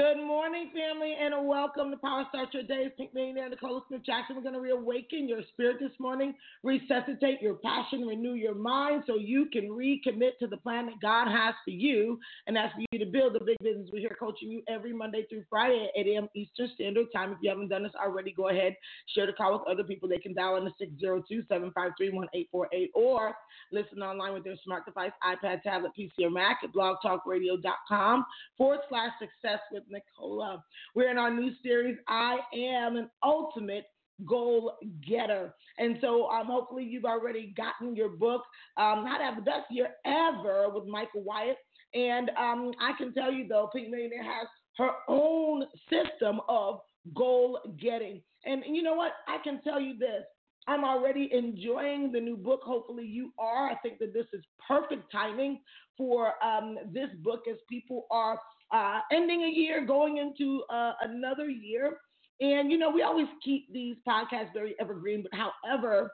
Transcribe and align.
Good 0.00 0.16
morning, 0.26 0.70
family, 0.72 1.14
and 1.20 1.46
welcome 1.46 1.90
to 1.90 1.96
Power 1.98 2.24
Start 2.30 2.54
Your 2.54 2.62
Day. 2.62 2.88
Pink 2.96 3.12
Millionaire 3.12 3.50
Nicola 3.50 3.82
Smith 3.86 4.00
Jackson. 4.02 4.34
We're 4.34 4.40
going 4.40 4.54
to 4.54 4.60
reawaken 4.60 5.28
your 5.28 5.42
spirit 5.52 5.76
this 5.78 5.92
morning, 5.98 6.32
resuscitate 6.62 7.42
your 7.42 7.56
passion, 7.56 8.06
renew 8.06 8.32
your 8.32 8.54
mind 8.54 9.04
so 9.06 9.16
you 9.16 9.44
can 9.52 9.68
recommit 9.68 10.38
to 10.38 10.46
the 10.46 10.56
plan 10.56 10.86
that 10.86 11.02
God 11.02 11.30
has 11.30 11.54
for 11.66 11.72
you. 11.72 12.18
And 12.46 12.56
that's 12.56 12.72
for 12.72 12.80
you 12.92 12.98
to 12.98 13.04
build 13.04 13.36
a 13.36 13.44
big 13.44 13.58
business. 13.62 13.90
We're 13.92 14.00
here 14.00 14.16
coaching 14.18 14.50
you 14.50 14.62
every 14.70 14.94
Monday 14.94 15.26
through 15.28 15.44
Friday 15.50 15.90
at 15.94 16.06
8 16.06 16.14
a.m. 16.14 16.28
Eastern 16.34 16.70
Standard 16.76 17.08
Time. 17.14 17.32
If 17.32 17.38
you 17.42 17.50
haven't 17.50 17.68
done 17.68 17.82
this 17.82 17.92
already, 18.02 18.32
go 18.32 18.48
ahead, 18.48 18.76
share 19.14 19.26
the 19.26 19.34
call 19.34 19.52
with 19.52 19.68
other 19.68 19.84
people. 19.84 20.08
They 20.08 20.16
can 20.16 20.32
dial 20.32 20.56
in 20.56 20.64
the 20.64 20.72
602 20.78 21.42
753 21.46 22.08
1848 22.08 22.90
or 22.94 23.34
listen 23.70 24.00
online 24.00 24.32
with 24.32 24.44
their 24.44 24.56
smart 24.64 24.86
device, 24.86 25.12
iPad, 25.22 25.62
tablet, 25.62 25.92
PC, 25.98 26.24
or 26.24 26.30
Mac 26.30 26.60
at 26.64 26.72
blogtalkradio.com 26.72 28.24
forward 28.56 28.80
slash 28.88 29.10
success 29.20 29.60
with 29.70 29.84
Nicola. 29.90 30.62
We're 30.94 31.10
in 31.10 31.18
our 31.18 31.34
new 31.34 31.52
series, 31.62 31.96
I 32.08 32.38
Am 32.54 32.96
an 32.96 33.10
Ultimate 33.22 33.84
Goal 34.26 34.74
Getter. 35.06 35.54
And 35.78 35.98
so 36.00 36.28
um, 36.28 36.46
hopefully 36.46 36.84
you've 36.84 37.04
already 37.04 37.54
gotten 37.56 37.96
your 37.96 38.10
book, 38.10 38.42
um, 38.76 39.06
How 39.06 39.18
to 39.18 39.24
Have 39.24 39.36
the 39.36 39.42
Best 39.42 39.66
Year 39.70 39.88
Ever 40.04 40.68
with 40.70 40.86
Michael 40.86 41.22
Wyatt. 41.22 41.58
And 41.94 42.30
um, 42.30 42.72
I 42.80 42.92
can 42.96 43.12
tell 43.12 43.32
you 43.32 43.46
though, 43.48 43.68
Pink 43.74 43.88
Millionaire 43.90 44.22
has 44.22 44.46
her 44.78 44.90
own 45.08 45.64
system 45.90 46.40
of 46.48 46.80
goal 47.14 47.58
getting. 47.80 48.22
And 48.44 48.62
you 48.66 48.82
know 48.82 48.94
what? 48.94 49.12
I 49.28 49.38
can 49.42 49.60
tell 49.62 49.80
you 49.80 49.98
this. 49.98 50.22
I'm 50.66 50.84
already 50.84 51.30
enjoying 51.32 52.12
the 52.12 52.20
new 52.20 52.36
book. 52.36 52.60
Hopefully, 52.62 53.04
you 53.04 53.32
are. 53.38 53.70
I 53.70 53.76
think 53.76 53.98
that 53.98 54.12
this 54.12 54.26
is 54.32 54.44
perfect 54.66 55.10
timing 55.10 55.60
for 55.96 56.32
um, 56.44 56.76
this 56.92 57.08
book 57.22 57.44
as 57.50 57.56
people 57.68 58.06
are 58.10 58.38
uh, 58.72 59.00
ending 59.12 59.42
a 59.42 59.48
year, 59.48 59.84
going 59.84 60.18
into 60.18 60.62
uh, 60.70 60.92
another 61.02 61.48
year. 61.48 61.98
And, 62.40 62.70
you 62.70 62.78
know, 62.78 62.90
we 62.90 63.02
always 63.02 63.26
keep 63.44 63.72
these 63.72 63.96
podcasts 64.08 64.52
very 64.54 64.74
evergreen, 64.80 65.22
but 65.22 65.38
however, 65.38 66.10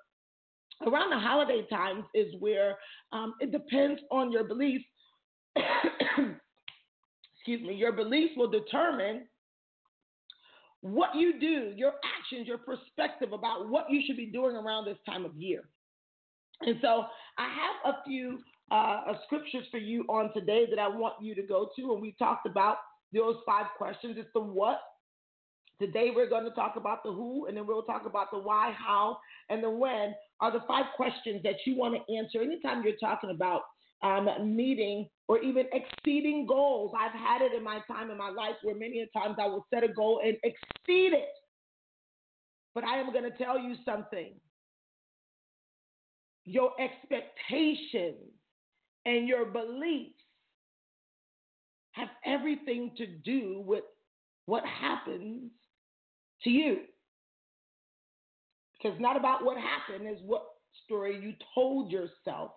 around 0.84 1.10
the 1.10 1.18
holiday 1.18 1.64
times 1.70 2.04
is 2.14 2.34
where 2.40 2.76
um, 3.12 3.34
it 3.40 3.52
depends 3.52 4.00
on 4.10 4.32
your 4.32 4.44
beliefs. 4.44 4.84
Excuse 5.56 7.62
me, 7.62 7.74
your 7.74 7.92
beliefs 7.92 8.32
will 8.36 8.50
determine 8.50 9.26
what 10.80 11.14
you 11.14 11.40
do, 11.40 11.72
your 11.76 11.92
actions, 12.18 12.46
your 12.46 12.58
perspective 12.58 13.32
about 13.32 13.68
what 13.68 13.90
you 13.90 14.02
should 14.06 14.16
be 14.16 14.26
doing 14.26 14.56
around 14.56 14.84
this 14.84 14.98
time 15.06 15.24
of 15.24 15.34
year. 15.36 15.62
And 16.60 16.76
so 16.80 17.04
I 17.38 17.48
have 17.48 17.94
a 17.94 18.02
few 18.04 18.38
uh, 18.70 19.14
scriptures 19.24 19.66
for 19.70 19.78
you 19.78 20.04
on 20.08 20.32
today 20.32 20.66
that 20.70 20.78
I 20.78 20.88
want 20.88 21.14
you 21.20 21.34
to 21.34 21.42
go 21.42 21.68
to. 21.76 21.92
And 21.92 22.02
we 22.02 22.14
talked 22.18 22.46
about 22.46 22.78
those 23.12 23.36
five 23.46 23.66
questions. 23.76 24.16
It's 24.18 24.28
the 24.34 24.40
what. 24.40 24.80
Today 25.80 26.10
we're 26.14 26.28
going 26.28 26.44
to 26.44 26.50
talk 26.52 26.76
about 26.76 27.02
the 27.04 27.12
who, 27.12 27.46
and 27.46 27.56
then 27.56 27.66
we'll 27.66 27.82
talk 27.82 28.06
about 28.06 28.30
the 28.32 28.38
why, 28.38 28.74
how, 28.76 29.18
and 29.50 29.62
the 29.62 29.68
when 29.68 30.14
are 30.40 30.50
the 30.50 30.64
five 30.66 30.86
questions 30.96 31.42
that 31.42 31.56
you 31.66 31.76
want 31.76 31.94
to 31.94 32.14
answer 32.14 32.40
anytime 32.40 32.82
you're 32.82 32.96
talking 32.96 33.30
about 33.30 33.62
um, 34.02 34.56
meeting 34.56 35.08
or 35.28 35.38
even 35.40 35.66
exceeding 35.72 36.46
goals. 36.46 36.92
I've 36.98 37.12
had 37.12 37.42
it 37.42 37.52
in 37.52 37.62
my 37.62 37.80
time 37.90 38.10
in 38.10 38.16
my 38.16 38.30
life 38.30 38.54
where 38.62 38.74
many 38.74 39.06
times 39.14 39.36
I 39.38 39.46
will 39.46 39.66
set 39.72 39.84
a 39.84 39.88
goal 39.88 40.22
and 40.24 40.36
exceed 40.42 41.12
it. 41.12 41.28
But 42.74 42.84
I 42.84 42.98
am 42.98 43.12
going 43.12 43.30
to 43.30 43.36
tell 43.36 43.58
you 43.58 43.74
something. 43.84 44.34
Your 46.44 46.72
expectations 46.80 48.35
and 49.06 49.26
your 49.26 49.46
beliefs 49.46 50.20
have 51.92 52.08
everything 52.26 52.90
to 52.98 53.06
do 53.06 53.62
with 53.64 53.84
what 54.44 54.62
happens 54.66 55.50
to 56.44 56.50
you. 56.50 56.80
Because 58.76 59.00
not 59.00 59.16
about 59.16 59.44
what 59.44 59.56
happened 59.56 60.06
is 60.06 60.18
what 60.22 60.44
story 60.84 61.18
you 61.18 61.32
told 61.54 61.90
yourself 61.90 62.50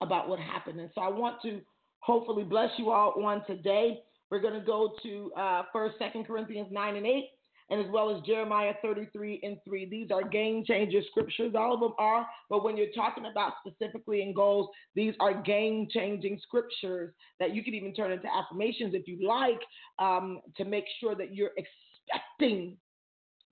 about 0.00 0.28
what 0.28 0.38
happened. 0.38 0.78
And 0.78 0.90
so 0.94 1.00
I 1.00 1.08
want 1.08 1.42
to 1.42 1.60
hopefully 2.00 2.44
bless 2.44 2.70
you 2.78 2.90
all 2.90 3.20
on 3.24 3.44
today. 3.46 3.98
We're 4.30 4.40
going 4.40 4.54
to 4.60 4.64
go 4.64 4.92
to 5.02 5.32
uh, 5.36 5.62
First, 5.72 5.96
Second 5.98 6.26
Corinthians 6.26 6.68
nine 6.70 6.94
and 6.94 7.06
eight 7.06 7.30
and 7.70 7.80
as 7.84 7.90
well 7.90 8.14
as 8.14 8.22
Jeremiah 8.22 8.74
33 8.82 9.40
and 9.42 9.58
3. 9.64 9.88
These 9.88 10.10
are 10.10 10.26
game 10.26 10.64
changer 10.64 11.00
scriptures. 11.10 11.54
All 11.56 11.74
of 11.74 11.80
them 11.80 11.92
are, 11.98 12.26
but 12.48 12.64
when 12.64 12.76
you're 12.76 12.92
talking 12.94 13.26
about 13.26 13.54
specifically 13.66 14.22
in 14.22 14.32
goals, 14.32 14.68
these 14.94 15.14
are 15.20 15.42
game 15.42 15.88
changing 15.90 16.40
scriptures 16.42 17.12
that 17.40 17.54
you 17.54 17.62
can 17.62 17.74
even 17.74 17.94
turn 17.94 18.12
into 18.12 18.28
affirmations 18.32 18.94
if 18.94 19.06
you 19.06 19.26
like 19.26 19.60
um, 19.98 20.40
to 20.56 20.64
make 20.64 20.84
sure 21.00 21.14
that 21.14 21.34
you're 21.34 21.50
expecting 21.56 22.76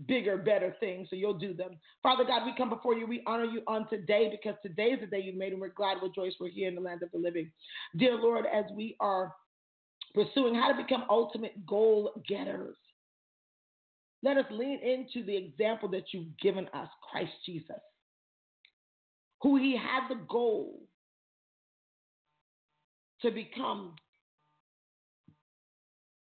bigger, 0.06 0.36
better 0.36 0.76
things. 0.78 1.08
So 1.08 1.16
you'll 1.16 1.38
do 1.38 1.54
them. 1.54 1.78
Father 2.02 2.24
God, 2.24 2.44
we 2.44 2.54
come 2.56 2.68
before 2.68 2.94
you. 2.94 3.06
We 3.06 3.22
honor 3.26 3.44
you 3.44 3.62
on 3.66 3.88
today 3.88 4.28
because 4.30 4.58
today 4.62 4.88
is 4.88 5.00
the 5.00 5.06
day 5.06 5.20
you've 5.20 5.36
made, 5.36 5.52
and 5.52 5.60
we're 5.60 5.68
glad, 5.68 5.98
rejoice, 6.02 6.34
we're 6.38 6.50
here 6.50 6.68
in 6.68 6.74
the 6.74 6.80
land 6.80 7.02
of 7.02 7.10
the 7.12 7.18
living. 7.18 7.50
Dear 7.96 8.16
Lord, 8.16 8.44
as 8.52 8.64
we 8.74 8.96
are 9.00 9.32
pursuing 10.14 10.54
how 10.54 10.72
to 10.72 10.82
become 10.82 11.04
ultimate 11.08 11.66
goal 11.66 12.12
getters, 12.28 12.76
let 14.22 14.36
us 14.36 14.46
lean 14.50 14.80
into 14.80 15.24
the 15.24 15.36
example 15.36 15.88
that 15.90 16.12
you've 16.12 16.36
given 16.40 16.66
us, 16.72 16.88
Christ 17.10 17.32
Jesus, 17.44 17.76
who 19.42 19.56
he 19.56 19.76
had 19.76 20.08
the 20.08 20.20
goal 20.28 20.82
to 23.22 23.30
become 23.30 23.94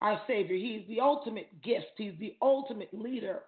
our 0.02 0.20
Savior. 0.26 0.56
He's 0.56 0.86
the 0.88 1.00
ultimate 1.00 1.62
gift, 1.62 1.92
he's 1.96 2.18
the 2.18 2.36
ultimate 2.42 2.92
leader. 2.92 3.40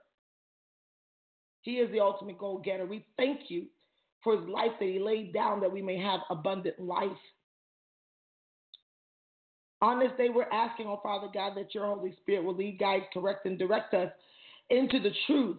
He 1.62 1.72
is 1.72 1.90
the 1.90 2.00
ultimate 2.00 2.38
goal 2.38 2.62
getter. 2.64 2.86
We 2.86 3.04
thank 3.16 3.50
you 3.50 3.66
for 4.22 4.38
his 4.38 4.48
life 4.48 4.72
that 4.78 4.86
he 4.86 4.98
laid 4.98 5.34
down 5.34 5.60
that 5.60 5.72
we 5.72 5.82
may 5.82 5.98
have 6.00 6.20
abundant 6.30 6.78
life. 6.78 7.10
On 9.80 10.00
this 10.00 10.10
day, 10.18 10.28
we're 10.28 10.50
asking, 10.52 10.86
oh 10.86 11.00
Father 11.02 11.28
God, 11.32 11.52
that 11.56 11.74
your 11.74 11.86
Holy 11.86 12.14
Spirit 12.20 12.44
will 12.44 12.56
lead, 12.56 12.78
guide, 12.78 13.02
correct, 13.14 13.46
and 13.46 13.58
direct 13.58 13.94
us 13.94 14.10
into 14.70 14.98
the 15.00 15.12
truth 15.26 15.58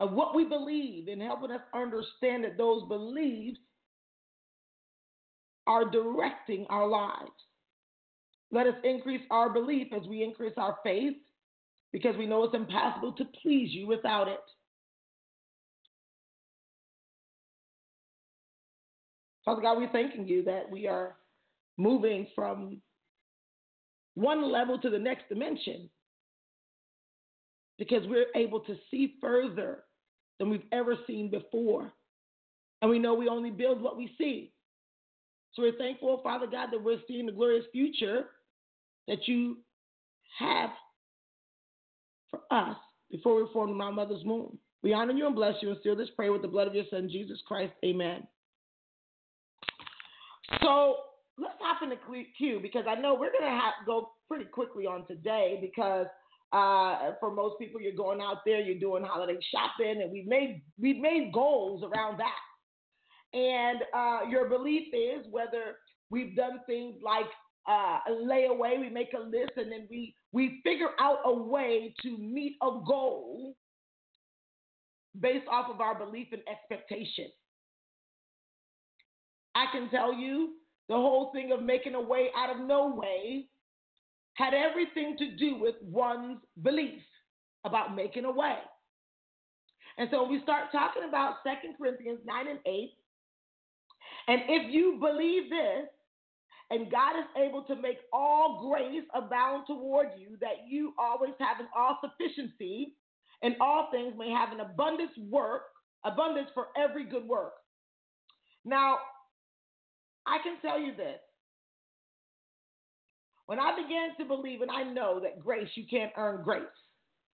of 0.00 0.12
what 0.12 0.34
we 0.34 0.44
believe 0.44 1.08
and 1.08 1.20
helping 1.20 1.50
us 1.50 1.60
understand 1.74 2.44
that 2.44 2.56
those 2.56 2.86
beliefs 2.88 3.58
are 5.66 5.90
directing 5.90 6.66
our 6.68 6.86
lives. 6.86 7.30
Let 8.52 8.66
us 8.66 8.74
increase 8.84 9.22
our 9.30 9.50
belief 9.50 9.88
as 9.92 10.06
we 10.06 10.22
increase 10.22 10.52
our 10.56 10.78
faith 10.84 11.16
because 11.92 12.16
we 12.16 12.26
know 12.26 12.44
it's 12.44 12.54
impossible 12.54 13.12
to 13.12 13.24
please 13.42 13.70
you 13.72 13.86
without 13.86 14.28
it. 14.28 14.40
Father 19.44 19.62
God, 19.62 19.78
we're 19.78 19.92
thanking 19.92 20.26
you 20.26 20.42
that 20.44 20.70
we 20.70 20.86
are 20.86 21.16
moving 21.76 22.26
from 22.34 22.80
one 24.14 24.50
level 24.50 24.78
to 24.78 24.90
the 24.90 24.98
next 24.98 25.28
dimension 25.28 25.88
because 27.78 28.06
we're 28.06 28.26
able 28.34 28.60
to 28.60 28.76
see 28.90 29.14
further 29.20 29.84
than 30.38 30.50
we've 30.50 30.66
ever 30.72 30.96
seen 31.06 31.30
before. 31.30 31.92
And 32.82 32.90
we 32.90 32.98
know 32.98 33.14
we 33.14 33.28
only 33.28 33.50
build 33.50 33.80
what 33.80 33.96
we 33.96 34.14
see. 34.18 34.52
So 35.54 35.62
we're 35.62 35.78
thankful, 35.78 36.20
Father 36.22 36.46
God, 36.46 36.68
that 36.72 36.82
we're 36.82 36.98
seeing 37.06 37.26
the 37.26 37.32
glorious 37.32 37.64
future 37.72 38.26
that 39.08 39.26
you 39.26 39.58
have 40.38 40.70
for 42.30 42.40
us 42.50 42.76
before 43.10 43.36
we 43.36 43.48
formed 43.52 43.74
in 43.74 43.80
our 43.80 43.92
mother's 43.92 44.24
womb. 44.24 44.58
We 44.82 44.92
honor 44.92 45.12
you 45.12 45.26
and 45.26 45.34
bless 45.34 45.54
you 45.62 45.70
and 45.70 45.78
seal 45.82 45.96
this 45.96 46.10
prayer 46.16 46.32
with 46.32 46.42
the 46.42 46.48
blood 46.48 46.66
of 46.66 46.74
your 46.74 46.84
Son, 46.90 47.08
Jesus 47.10 47.40
Christ. 47.46 47.72
Amen. 47.84 48.26
So 50.60 50.96
let's 51.38 51.54
hop 51.60 51.82
in 51.82 51.90
the 51.90 51.96
queue 52.36 52.60
because 52.60 52.84
I 52.88 52.94
know 52.94 53.14
we're 53.14 53.32
going 53.32 53.44
to 53.44 53.60
have 53.60 53.74
go 53.86 54.10
pretty 54.28 54.46
quickly 54.46 54.86
on 54.86 55.06
today 55.06 55.58
because– 55.60 56.06
uh, 56.54 57.14
for 57.18 57.32
most 57.32 57.58
people, 57.58 57.80
you're 57.80 57.92
going 57.92 58.20
out 58.20 58.38
there, 58.46 58.60
you're 58.60 58.78
doing 58.78 59.02
holiday 59.02 59.36
shopping, 59.50 60.00
and 60.00 60.12
we've 60.12 60.26
made 60.26 60.62
we've 60.80 61.00
made 61.00 61.32
goals 61.32 61.82
around 61.82 62.18
that. 62.20 63.36
And 63.36 63.80
uh, 63.92 64.28
your 64.30 64.48
belief 64.48 64.86
is 64.94 65.26
whether 65.32 65.78
we've 66.10 66.36
done 66.36 66.60
things 66.66 66.94
like 67.02 67.26
uh, 67.68 67.98
lay 68.22 68.44
away, 68.44 68.76
we 68.78 68.88
make 68.88 69.12
a 69.14 69.20
list, 69.20 69.52
and 69.56 69.72
then 69.72 69.88
we 69.90 70.14
we 70.30 70.60
figure 70.62 70.90
out 71.00 71.18
a 71.24 71.32
way 71.32 71.92
to 72.02 72.16
meet 72.18 72.56
a 72.62 72.70
goal 72.86 73.56
based 75.20 75.48
off 75.50 75.68
of 75.68 75.80
our 75.80 75.98
belief 75.98 76.28
and 76.30 76.42
expectation. 76.48 77.26
I 79.56 79.64
can 79.72 79.90
tell 79.90 80.12
you 80.12 80.52
the 80.88 80.94
whole 80.94 81.32
thing 81.32 81.52
of 81.52 81.62
making 81.62 81.94
a 81.94 82.00
way 82.00 82.28
out 82.36 82.50
of 82.50 82.66
no 82.66 82.94
way 82.94 83.48
had 84.34 84.52
everything 84.54 85.16
to 85.18 85.36
do 85.36 85.58
with 85.58 85.76
one's 85.82 86.38
belief 86.62 87.02
about 87.64 87.94
making 87.94 88.24
a 88.24 88.30
way. 88.30 88.56
And 89.96 90.08
so 90.10 90.28
we 90.28 90.40
start 90.42 90.72
talking 90.72 91.02
about 91.08 91.36
Second 91.44 91.76
Corinthians 91.78 92.18
9 92.24 92.48
and 92.48 92.58
8, 92.66 92.90
and 94.26 94.40
if 94.48 94.72
you 94.72 94.98
believe 95.00 95.50
this, 95.50 95.88
and 96.70 96.90
God 96.90 97.18
is 97.18 97.26
able 97.36 97.62
to 97.64 97.76
make 97.76 97.98
all 98.12 98.68
grace 98.68 99.04
abound 99.14 99.64
toward 99.66 100.08
you, 100.18 100.36
that 100.40 100.66
you 100.66 100.94
always 100.98 101.34
have 101.38 101.60
an 101.60 101.68
all 101.76 101.98
sufficiency 102.02 102.94
and 103.42 103.54
all 103.60 103.88
things 103.92 104.14
may 104.16 104.30
have 104.30 104.52
an 104.52 104.60
abundance 104.60 105.12
work, 105.28 105.62
abundance 106.04 106.48
for 106.54 106.68
every 106.76 107.04
good 107.04 107.28
work. 107.28 107.52
Now, 108.64 108.98
I 110.26 110.38
can 110.42 110.56
tell 110.62 110.80
you 110.80 110.94
this. 110.96 111.18
When 113.46 113.60
I 113.60 113.74
began 113.76 114.16
to 114.18 114.24
believe, 114.24 114.62
and 114.62 114.70
I 114.70 114.84
know 114.84 115.20
that 115.20 115.40
grace, 115.40 115.68
you 115.74 115.84
can't 115.88 116.12
earn 116.16 116.42
grace 116.42 116.62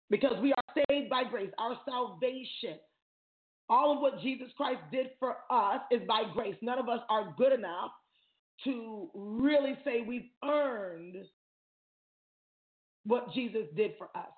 because 0.09 0.39
we 0.41 0.53
are 0.53 0.83
saved 0.89 1.09
by 1.09 1.23
grace, 1.23 1.49
our 1.57 1.77
salvation. 1.87 2.79
All 3.67 3.93
of 3.93 3.99
what 4.01 4.21
Jesus 4.21 4.49
Christ 4.55 4.81
did 4.91 5.07
for 5.19 5.37
us 5.49 5.81
is 5.89 6.01
by 6.07 6.23
grace. 6.31 6.55
None 6.61 6.77
of 6.77 6.87
us 6.87 6.99
are 7.09 7.33
good 7.37 7.53
enough 7.53 7.91
to 8.63 9.09
really 9.15 9.77
say 9.83 10.01
we've 10.07 10.29
earned 10.43 11.15
what 13.05 13.33
Jesus 13.33 13.63
did 13.75 13.93
for 13.97 14.09
us. 14.15 14.29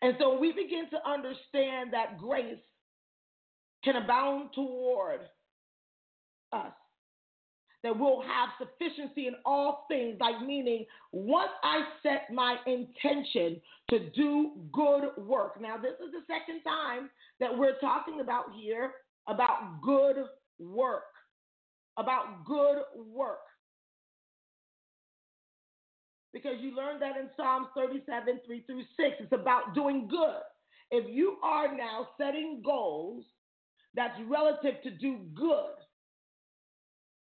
And 0.00 0.14
so 0.18 0.38
we 0.38 0.52
begin 0.52 0.88
to 0.90 1.08
understand 1.08 1.92
that 1.92 2.18
grace 2.18 2.58
can 3.84 3.96
abound 3.96 4.50
toward 4.54 5.20
us. 6.52 6.72
That 7.84 7.96
we'll 7.96 8.22
have 8.22 8.48
sufficiency 8.58 9.28
in 9.28 9.34
all 9.46 9.86
things, 9.88 10.16
like 10.20 10.40
meaning 10.44 10.84
once 11.12 11.50
I 11.62 11.82
set 12.02 12.32
my 12.32 12.56
intention 12.66 13.60
to 13.90 14.10
do 14.10 14.52
good 14.72 15.10
work. 15.16 15.60
Now, 15.60 15.76
this 15.76 15.92
is 15.92 16.12
the 16.12 16.26
second 16.26 16.62
time 16.62 17.08
that 17.38 17.56
we're 17.56 17.78
talking 17.78 18.20
about 18.20 18.46
here 18.60 18.92
about 19.28 19.80
good 19.82 20.16
work. 20.58 21.04
About 21.96 22.44
good 22.44 22.78
work. 23.12 23.38
Because 26.32 26.56
you 26.60 26.74
learned 26.74 27.00
that 27.02 27.16
in 27.16 27.28
Psalms 27.36 27.68
37, 27.76 28.40
3 28.44 28.64
through 28.66 28.82
6. 28.96 29.16
It's 29.20 29.32
about 29.32 29.74
doing 29.74 30.08
good. 30.08 30.42
If 30.90 31.08
you 31.08 31.36
are 31.42 31.76
now 31.76 32.08
setting 32.18 32.62
goals 32.64 33.24
that's 33.94 34.18
relative 34.28 34.82
to 34.82 34.90
do 34.90 35.18
good, 35.34 35.74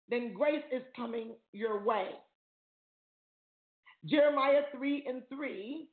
then 0.09 0.33
grace 0.33 0.63
is 0.71 0.81
coming 0.95 1.35
your 1.53 1.83
way. 1.83 2.07
Jeremiah 4.05 4.61
3 4.75 5.05
and 5.07 5.21
3 5.29 5.87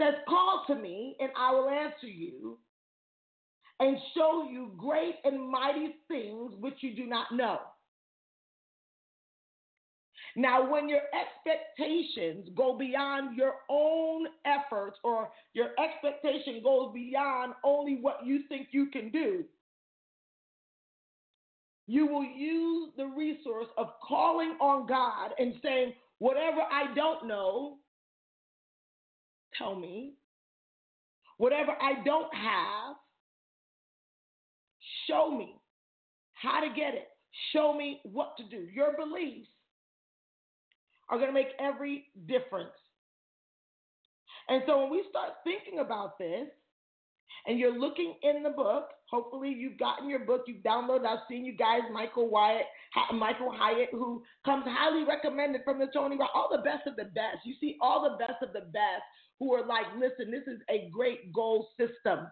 says, 0.00 0.14
Call 0.28 0.64
to 0.68 0.74
me, 0.74 1.16
and 1.20 1.30
I 1.36 1.52
will 1.52 1.68
answer 1.68 2.06
you 2.06 2.58
and 3.80 3.96
show 4.14 4.48
you 4.50 4.72
great 4.76 5.16
and 5.24 5.50
mighty 5.50 5.96
things 6.08 6.52
which 6.60 6.76
you 6.80 6.94
do 6.94 7.06
not 7.06 7.32
know. 7.32 7.58
Now, 10.36 10.68
when 10.68 10.88
your 10.88 11.02
expectations 11.14 12.48
go 12.56 12.76
beyond 12.76 13.36
your 13.36 13.54
own 13.68 14.26
efforts 14.44 14.98
or 15.04 15.28
your 15.52 15.68
expectation 15.78 16.60
goes 16.62 16.92
beyond 16.92 17.54
only 17.62 17.98
what 18.00 18.20
you 18.24 18.40
think 18.48 18.68
you 18.72 18.86
can 18.86 19.10
do, 19.10 19.44
you 21.86 22.06
will 22.06 22.24
use 22.24 22.90
the 22.96 23.06
resource 23.06 23.66
of 23.76 23.88
calling 24.06 24.56
on 24.60 24.86
God 24.86 25.32
and 25.38 25.54
saying, 25.62 25.92
Whatever 26.18 26.60
I 26.60 26.94
don't 26.94 27.26
know, 27.26 27.78
tell 29.58 29.74
me. 29.74 30.14
Whatever 31.36 31.72
I 31.72 32.04
don't 32.04 32.32
have, 32.32 32.96
show 35.08 35.36
me 35.36 35.56
how 36.34 36.60
to 36.60 36.68
get 36.68 36.94
it. 36.94 37.08
Show 37.52 37.74
me 37.76 38.00
what 38.04 38.36
to 38.36 38.44
do. 38.44 38.68
Your 38.72 38.96
beliefs 38.96 39.48
are 41.08 41.18
going 41.18 41.28
to 41.28 41.34
make 41.34 41.48
every 41.58 42.06
difference. 42.26 42.70
And 44.48 44.62
so 44.66 44.82
when 44.82 44.90
we 44.90 45.02
start 45.10 45.30
thinking 45.42 45.80
about 45.80 46.18
this, 46.18 46.48
and 47.46 47.58
you're 47.58 47.78
looking 47.78 48.14
in 48.22 48.42
the 48.42 48.50
book, 48.50 48.88
hopefully 49.10 49.50
you've 49.50 49.78
gotten 49.78 50.08
your 50.08 50.20
book, 50.20 50.44
you've 50.46 50.62
downloaded. 50.62 51.06
I've 51.06 51.26
seen 51.28 51.44
you 51.44 51.56
guys, 51.56 51.82
Michael 51.92 52.28
Wyatt, 52.28 52.66
Michael 53.12 53.52
Hyatt, 53.54 53.90
who 53.92 54.22
comes 54.44 54.64
highly 54.66 55.04
recommended 55.04 55.62
from 55.64 55.78
the 55.78 55.88
Tony 55.92 56.16
all 56.34 56.48
the 56.50 56.62
best 56.62 56.86
of 56.86 56.96
the 56.96 57.04
best. 57.04 57.38
You 57.44 57.54
see 57.60 57.76
all 57.80 58.02
the 58.02 58.16
best 58.16 58.42
of 58.42 58.52
the 58.52 58.66
best 58.72 59.02
who 59.38 59.52
are 59.54 59.66
like, 59.66 59.86
listen, 59.98 60.30
this 60.30 60.46
is 60.46 60.60
a 60.70 60.90
great 60.92 61.32
goal 61.32 61.68
system. 61.78 62.26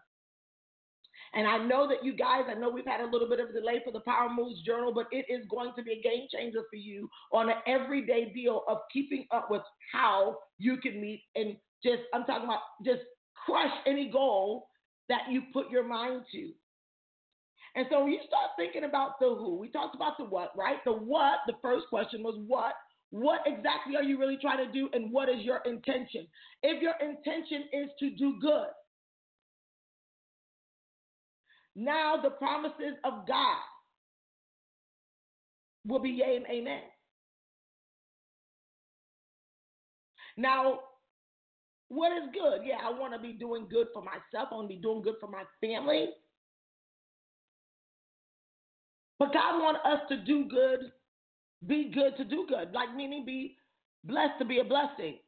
And 1.35 1.47
I 1.47 1.59
know 1.59 1.89
that 1.89 2.05
you 2.05 2.15
guys, 2.15 2.43
I 2.49 2.55
know 2.55 2.69
we've 2.69 2.87
had 2.87 3.01
a 3.01 3.11
little 3.11 3.29
bit 3.29 3.41
of 3.41 3.51
a 3.51 3.53
delay 3.53 3.81
for 3.85 3.93
the 3.93 4.01
Power 4.01 4.29
Moves 4.29 4.63
Journal, 4.67 4.93
but 4.93 5.07
it 5.13 5.25
is 5.29 5.47
going 5.51 5.73
to 5.77 5.83
be 5.83 5.93
a 5.93 6.03
game 6.03 6.27
changer 6.31 6.63
for 6.69 6.77
you 6.77 7.09
on 7.33 7.49
an 7.49 7.57
everyday 7.67 8.33
deal 8.33 8.65
of 8.69 8.79
keeping 8.93 9.27
up 9.31 9.51
with 9.51 9.63
how 9.93 10.37
you 10.59 10.77
can 10.77 11.01
meet 11.01 11.23
and 11.35 11.57
just, 11.83 12.03
I'm 12.13 12.25
talking 12.25 12.45
about 12.45 12.61
just 12.85 13.01
crush 13.47 13.73
any 13.87 14.11
goal 14.11 14.69
that 15.09 15.23
you 15.31 15.43
put 15.53 15.71
your 15.71 15.87
mind 15.87 16.23
to. 16.33 16.51
And 17.75 17.87
so 17.91 18.05
when 18.05 18.13
you 18.13 18.21
start 18.27 18.51
thinking 18.57 18.85
about 18.85 19.19
the 19.19 19.29
who, 19.29 19.59
we 19.59 19.69
talked 19.71 19.95
about 19.95 20.19
the 20.19 20.25
what, 20.25 20.53
right? 20.57 20.77
The 20.85 20.93
what, 20.93 21.39
the 21.47 21.55
first 21.63 21.87
question 21.89 22.23
was 22.23 22.39
what. 22.47 22.75
What 23.11 23.41
exactly 23.47 23.95
are 23.97 24.03
you 24.03 24.19
really 24.19 24.39
trying 24.41 24.67
to 24.67 24.73
do, 24.73 24.89
and 24.95 25.13
what 25.13 25.29
is 25.29 25.43
your 25.43 25.61
intention? 25.67 26.27
If 26.63 26.83
your 26.83 26.95
intention 27.01 27.65
is 27.73 27.91
to 27.99 28.11
do 28.11 28.39
good, 28.41 28.69
now 31.77 32.17
the 32.23 32.31
promises 32.31 32.97
of 33.05 33.27
God 33.27 33.59
will 35.87 35.99
be 35.99 36.11
yea 36.11 36.37
and 36.37 36.47
amen. 36.47 36.83
Now, 40.37 40.81
what 41.89 42.13
is 42.13 42.31
good? 42.33 42.63
Yeah, 42.65 42.77
I 42.83 42.99
want 42.99 43.13
to 43.13 43.19
be 43.19 43.35
doing 43.35 43.67
good 43.71 43.89
for 43.93 44.03
myself. 44.03 44.49
I 44.51 44.55
want 44.55 44.71
to 44.71 44.75
be 44.75 44.81
doing 44.81 45.03
good 45.03 45.17
for 45.21 45.29
my 45.29 45.43
family. 45.61 46.09
But 49.23 49.33
God 49.33 49.63
wants 49.63 49.81
us 49.85 50.01
to 50.09 50.17
do 50.17 50.47
good, 50.49 50.91
be 51.69 51.93
good 51.95 52.17
to 52.17 52.25
do 52.25 52.45
good, 52.49 52.73
like 52.73 52.93
meaning 52.93 53.25
be 53.25 53.57
blessed 54.03 54.33
to 54.41 54.45
be 54.45 54.59
a 54.59 54.65
blessing. 54.65 55.19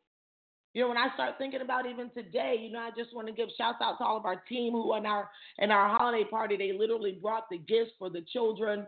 You 0.72 0.82
know, 0.82 0.88
when 0.88 0.96
I 0.96 1.14
start 1.14 1.34
thinking 1.38 1.60
about 1.60 1.86
even 1.86 2.10
today, 2.10 2.56
you 2.60 2.72
know, 2.72 2.80
I 2.80 2.90
just 2.98 3.14
want 3.14 3.28
to 3.28 3.32
give 3.32 3.50
shouts 3.56 3.78
out 3.80 3.98
to 3.98 4.04
all 4.04 4.16
of 4.16 4.24
our 4.24 4.42
team 4.48 4.72
who 4.72 4.96
in 4.96 5.06
our 5.06 5.30
in 5.60 5.70
our 5.70 5.96
holiday 5.96 6.24
party, 6.28 6.56
they 6.56 6.72
literally 6.76 7.20
brought 7.22 7.44
the 7.48 7.58
gifts 7.58 7.92
for 7.96 8.10
the 8.10 8.22
children, 8.32 8.84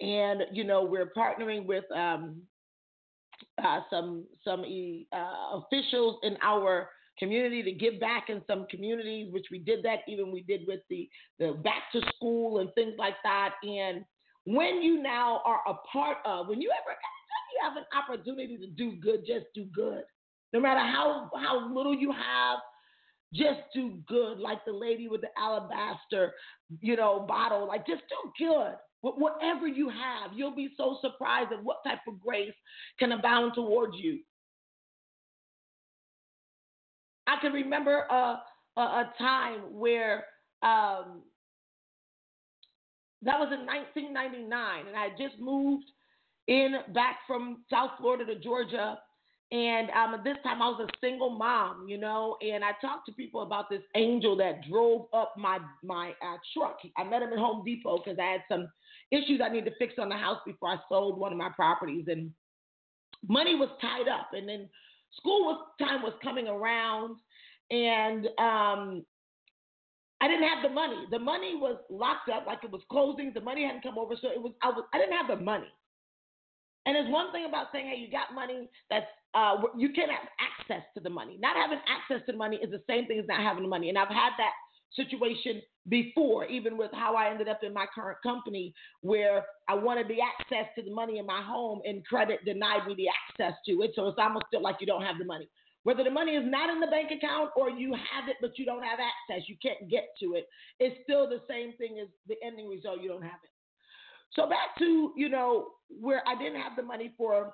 and 0.00 0.42
you 0.52 0.64
know, 0.64 0.82
we're 0.82 1.12
partnering 1.16 1.64
with 1.64 1.84
um, 1.94 2.42
uh, 3.64 3.82
some 3.88 4.24
some 4.44 4.64
uh, 5.12 5.60
officials 5.60 6.18
in 6.24 6.36
our 6.42 6.88
community 7.16 7.62
to 7.62 7.70
give 7.70 8.00
back 8.00 8.24
in 8.28 8.42
some 8.48 8.66
communities, 8.68 9.32
which 9.32 9.46
we 9.52 9.60
did 9.60 9.84
that 9.84 10.00
even 10.08 10.32
we 10.32 10.42
did 10.42 10.62
with 10.66 10.80
the, 10.90 11.08
the 11.38 11.52
back 11.62 11.92
to 11.92 12.00
school 12.16 12.58
and 12.58 12.74
things 12.74 12.94
like 12.98 13.14
that. 13.22 13.54
And 13.62 14.04
when 14.54 14.82
you 14.82 15.02
now 15.02 15.42
are 15.44 15.60
a 15.68 15.74
part 15.92 16.18
of, 16.24 16.48
when 16.48 16.60
you 16.60 16.70
ever 16.70 16.96
you 17.52 17.60
have 17.62 17.76
an 17.76 17.84
opportunity 17.96 18.56
to 18.56 18.66
do 18.66 18.96
good, 19.00 19.24
just 19.26 19.46
do 19.54 19.66
good. 19.74 20.02
No 20.52 20.60
matter 20.60 20.80
how 20.80 21.30
how 21.36 21.74
little 21.74 21.94
you 21.94 22.12
have, 22.12 22.58
just 23.34 23.60
do 23.74 23.98
good. 24.06 24.38
Like 24.38 24.64
the 24.64 24.72
lady 24.72 25.08
with 25.08 25.20
the 25.20 25.28
alabaster, 25.38 26.32
you 26.80 26.96
know, 26.96 27.26
bottle. 27.28 27.66
Like 27.66 27.86
just 27.86 28.02
do 28.08 28.46
good. 28.46 28.74
Whatever 29.00 29.68
you 29.68 29.90
have, 29.90 30.32
you'll 30.34 30.56
be 30.56 30.70
so 30.76 30.98
surprised 31.00 31.52
at 31.52 31.62
what 31.62 31.76
type 31.86 32.00
of 32.08 32.18
grace 32.20 32.54
can 32.98 33.12
abound 33.12 33.52
towards 33.54 33.96
you. 33.96 34.20
I 37.26 37.36
can 37.40 37.52
remember 37.52 38.06
a, 38.10 38.42
a, 38.76 38.80
a 38.80 39.12
time 39.18 39.60
where 39.70 40.24
um, 40.62 41.22
that 43.22 43.38
was 43.38 43.48
in 43.52 43.66
1999, 43.66 44.86
and 44.86 44.96
I 44.96 45.08
just 45.10 45.40
moved 45.40 45.84
in 46.46 46.74
back 46.94 47.18
from 47.26 47.64
South 47.70 47.92
Florida 47.98 48.24
to 48.26 48.40
Georgia. 48.40 48.98
And 49.50 49.88
um, 49.90 50.14
at 50.14 50.24
this 50.24 50.36
time, 50.44 50.60
I 50.60 50.68
was 50.68 50.86
a 50.86 51.06
single 51.06 51.30
mom, 51.30 51.88
you 51.88 51.96
know, 51.96 52.36
and 52.42 52.62
I 52.62 52.72
talked 52.82 53.06
to 53.06 53.12
people 53.12 53.40
about 53.40 53.70
this 53.70 53.80
angel 53.94 54.36
that 54.36 54.68
drove 54.68 55.06
up 55.14 55.34
my 55.38 55.58
my 55.82 56.10
uh, 56.22 56.36
truck. 56.54 56.78
I 56.98 57.04
met 57.04 57.22
him 57.22 57.32
at 57.32 57.38
Home 57.38 57.64
Depot 57.64 58.02
because 58.04 58.18
I 58.18 58.32
had 58.32 58.42
some 58.50 58.68
issues 59.10 59.40
I 59.42 59.48
needed 59.48 59.70
to 59.70 59.76
fix 59.78 59.94
on 59.98 60.10
the 60.10 60.16
house 60.16 60.38
before 60.44 60.68
I 60.68 60.76
sold 60.88 61.18
one 61.18 61.32
of 61.32 61.38
my 61.38 61.48
properties. 61.56 62.04
And 62.08 62.30
money 63.26 63.54
was 63.54 63.70
tied 63.80 64.08
up. 64.08 64.30
And 64.34 64.46
then 64.46 64.68
school 65.16 65.44
was 65.44 65.66
time 65.80 66.02
was 66.02 66.12
coming 66.22 66.46
around 66.46 67.16
and 67.70 68.28
um, 68.38 69.04
I 70.20 70.26
didn't 70.26 70.48
have 70.48 70.62
the 70.62 70.74
money. 70.74 71.06
The 71.10 71.18
money 71.18 71.54
was 71.54 71.78
locked 71.90 72.28
up, 72.28 72.46
like 72.46 72.64
it 72.64 72.70
was 72.70 72.82
closing. 72.90 73.32
The 73.32 73.40
money 73.40 73.64
hadn't 73.64 73.82
come 73.82 73.98
over, 73.98 74.14
so 74.20 74.28
it 74.28 74.42
was 74.42 74.52
I 74.62 74.68
was 74.68 74.84
I 74.92 74.98
didn't 74.98 75.16
have 75.16 75.28
the 75.28 75.42
money. 75.44 75.68
And 76.86 76.96
there's 76.96 77.12
one 77.12 77.32
thing 77.32 77.44
about 77.44 77.66
saying, 77.70 77.86
hey, 77.86 78.00
you 78.00 78.10
got 78.10 78.34
money 78.34 78.68
that's 78.90 79.06
uh, 79.34 79.56
you 79.76 79.92
can't 79.92 80.10
have 80.10 80.26
access 80.40 80.82
to 80.96 81.00
the 81.02 81.10
money. 81.10 81.36
Not 81.40 81.56
having 81.56 81.78
access 81.86 82.24
to 82.26 82.32
the 82.32 82.38
money 82.38 82.58
is 82.62 82.70
the 82.70 82.82
same 82.88 83.06
thing 83.06 83.18
as 83.18 83.26
not 83.28 83.40
having 83.40 83.62
the 83.62 83.68
money. 83.68 83.90
And 83.90 83.98
I've 83.98 84.08
had 84.08 84.32
that 84.38 84.52
situation 84.96 85.60
before, 85.88 86.46
even 86.46 86.76
with 86.76 86.90
how 86.92 87.14
I 87.14 87.30
ended 87.30 87.48
up 87.48 87.60
in 87.62 87.72
my 87.74 87.86
current 87.94 88.18
company, 88.22 88.72
where 89.02 89.44
I 89.68 89.74
wanted 89.74 90.08
the 90.08 90.18
access 90.20 90.66
to 90.76 90.82
the 90.82 90.92
money 90.92 91.18
in 91.18 91.26
my 91.26 91.42
home 91.42 91.80
and 91.84 92.04
credit 92.06 92.44
denied 92.44 92.86
me 92.86 92.94
the 92.96 93.08
access 93.08 93.58
to 93.66 93.82
it. 93.82 93.92
So 93.94 94.08
it's 94.08 94.18
almost 94.18 94.46
still 94.48 94.62
like 94.62 94.76
you 94.80 94.86
don't 94.86 95.02
have 95.02 95.18
the 95.18 95.24
money. 95.24 95.48
Whether 95.84 96.04
the 96.04 96.10
money 96.10 96.32
is 96.32 96.44
not 96.44 96.70
in 96.70 96.80
the 96.80 96.86
bank 96.86 97.10
account 97.10 97.50
or 97.56 97.70
you 97.70 97.92
have 97.94 98.28
it 98.28 98.36
but 98.40 98.58
you 98.58 98.64
don't 98.64 98.82
have 98.82 98.98
access, 98.98 99.48
you 99.48 99.56
can't 99.62 99.88
get 99.90 100.08
to 100.20 100.34
it, 100.34 100.46
it's 100.80 100.96
still 101.04 101.28
the 101.28 101.40
same 101.48 101.72
thing 101.78 101.98
as 102.00 102.08
the 102.26 102.34
ending 102.44 102.68
result, 102.68 103.00
you 103.00 103.08
don't 103.08 103.22
have 103.22 103.40
it. 103.42 103.50
So 104.32 104.48
back 104.48 104.76
to, 104.78 105.12
you 105.16 105.28
know, 105.28 105.68
where 105.88 106.22
I 106.26 106.36
didn't 106.36 106.60
have 106.60 106.76
the 106.76 106.82
money 106.82 107.14
for 107.16 107.52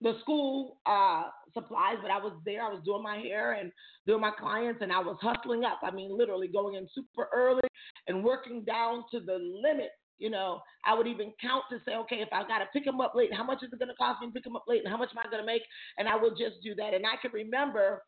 the 0.00 0.14
school 0.20 0.78
uh, 0.86 1.24
supplies, 1.52 1.96
but 2.00 2.10
I 2.10 2.18
was 2.18 2.32
there. 2.44 2.62
I 2.62 2.70
was 2.70 2.82
doing 2.84 3.02
my 3.02 3.16
hair 3.18 3.52
and 3.52 3.70
doing 4.06 4.20
my 4.20 4.30
clients, 4.30 4.80
and 4.82 4.92
I 4.92 5.00
was 5.00 5.16
hustling 5.20 5.64
up. 5.64 5.80
I 5.82 5.90
mean, 5.90 6.16
literally 6.16 6.48
going 6.48 6.74
in 6.74 6.88
super 6.94 7.28
early 7.34 7.62
and 8.06 8.24
working 8.24 8.64
down 8.64 9.04
to 9.10 9.20
the 9.20 9.38
limit. 9.62 9.90
You 10.20 10.30
know, 10.30 10.60
I 10.84 10.94
would 10.94 11.06
even 11.06 11.32
count 11.40 11.64
to 11.70 11.78
say, 11.84 11.96
okay, 11.96 12.16
if 12.16 12.28
I 12.32 12.46
got 12.46 12.58
to 12.58 12.66
pick 12.72 12.84
them 12.84 13.00
up 13.00 13.14
late, 13.14 13.34
how 13.34 13.44
much 13.44 13.62
is 13.62 13.72
it 13.72 13.78
going 13.78 13.88
to 13.88 13.94
cost 13.94 14.20
me 14.20 14.28
to 14.28 14.32
pick 14.32 14.44
them 14.44 14.56
up 14.56 14.64
late, 14.68 14.82
and 14.84 14.92
how 14.92 14.98
much 14.98 15.10
am 15.10 15.18
I 15.18 15.30
going 15.30 15.42
to 15.42 15.46
make? 15.46 15.62
And 15.98 16.08
I 16.08 16.16
would 16.16 16.32
just 16.38 16.62
do 16.62 16.74
that. 16.76 16.94
And 16.94 17.04
I 17.06 17.16
can 17.20 17.32
remember 17.32 18.02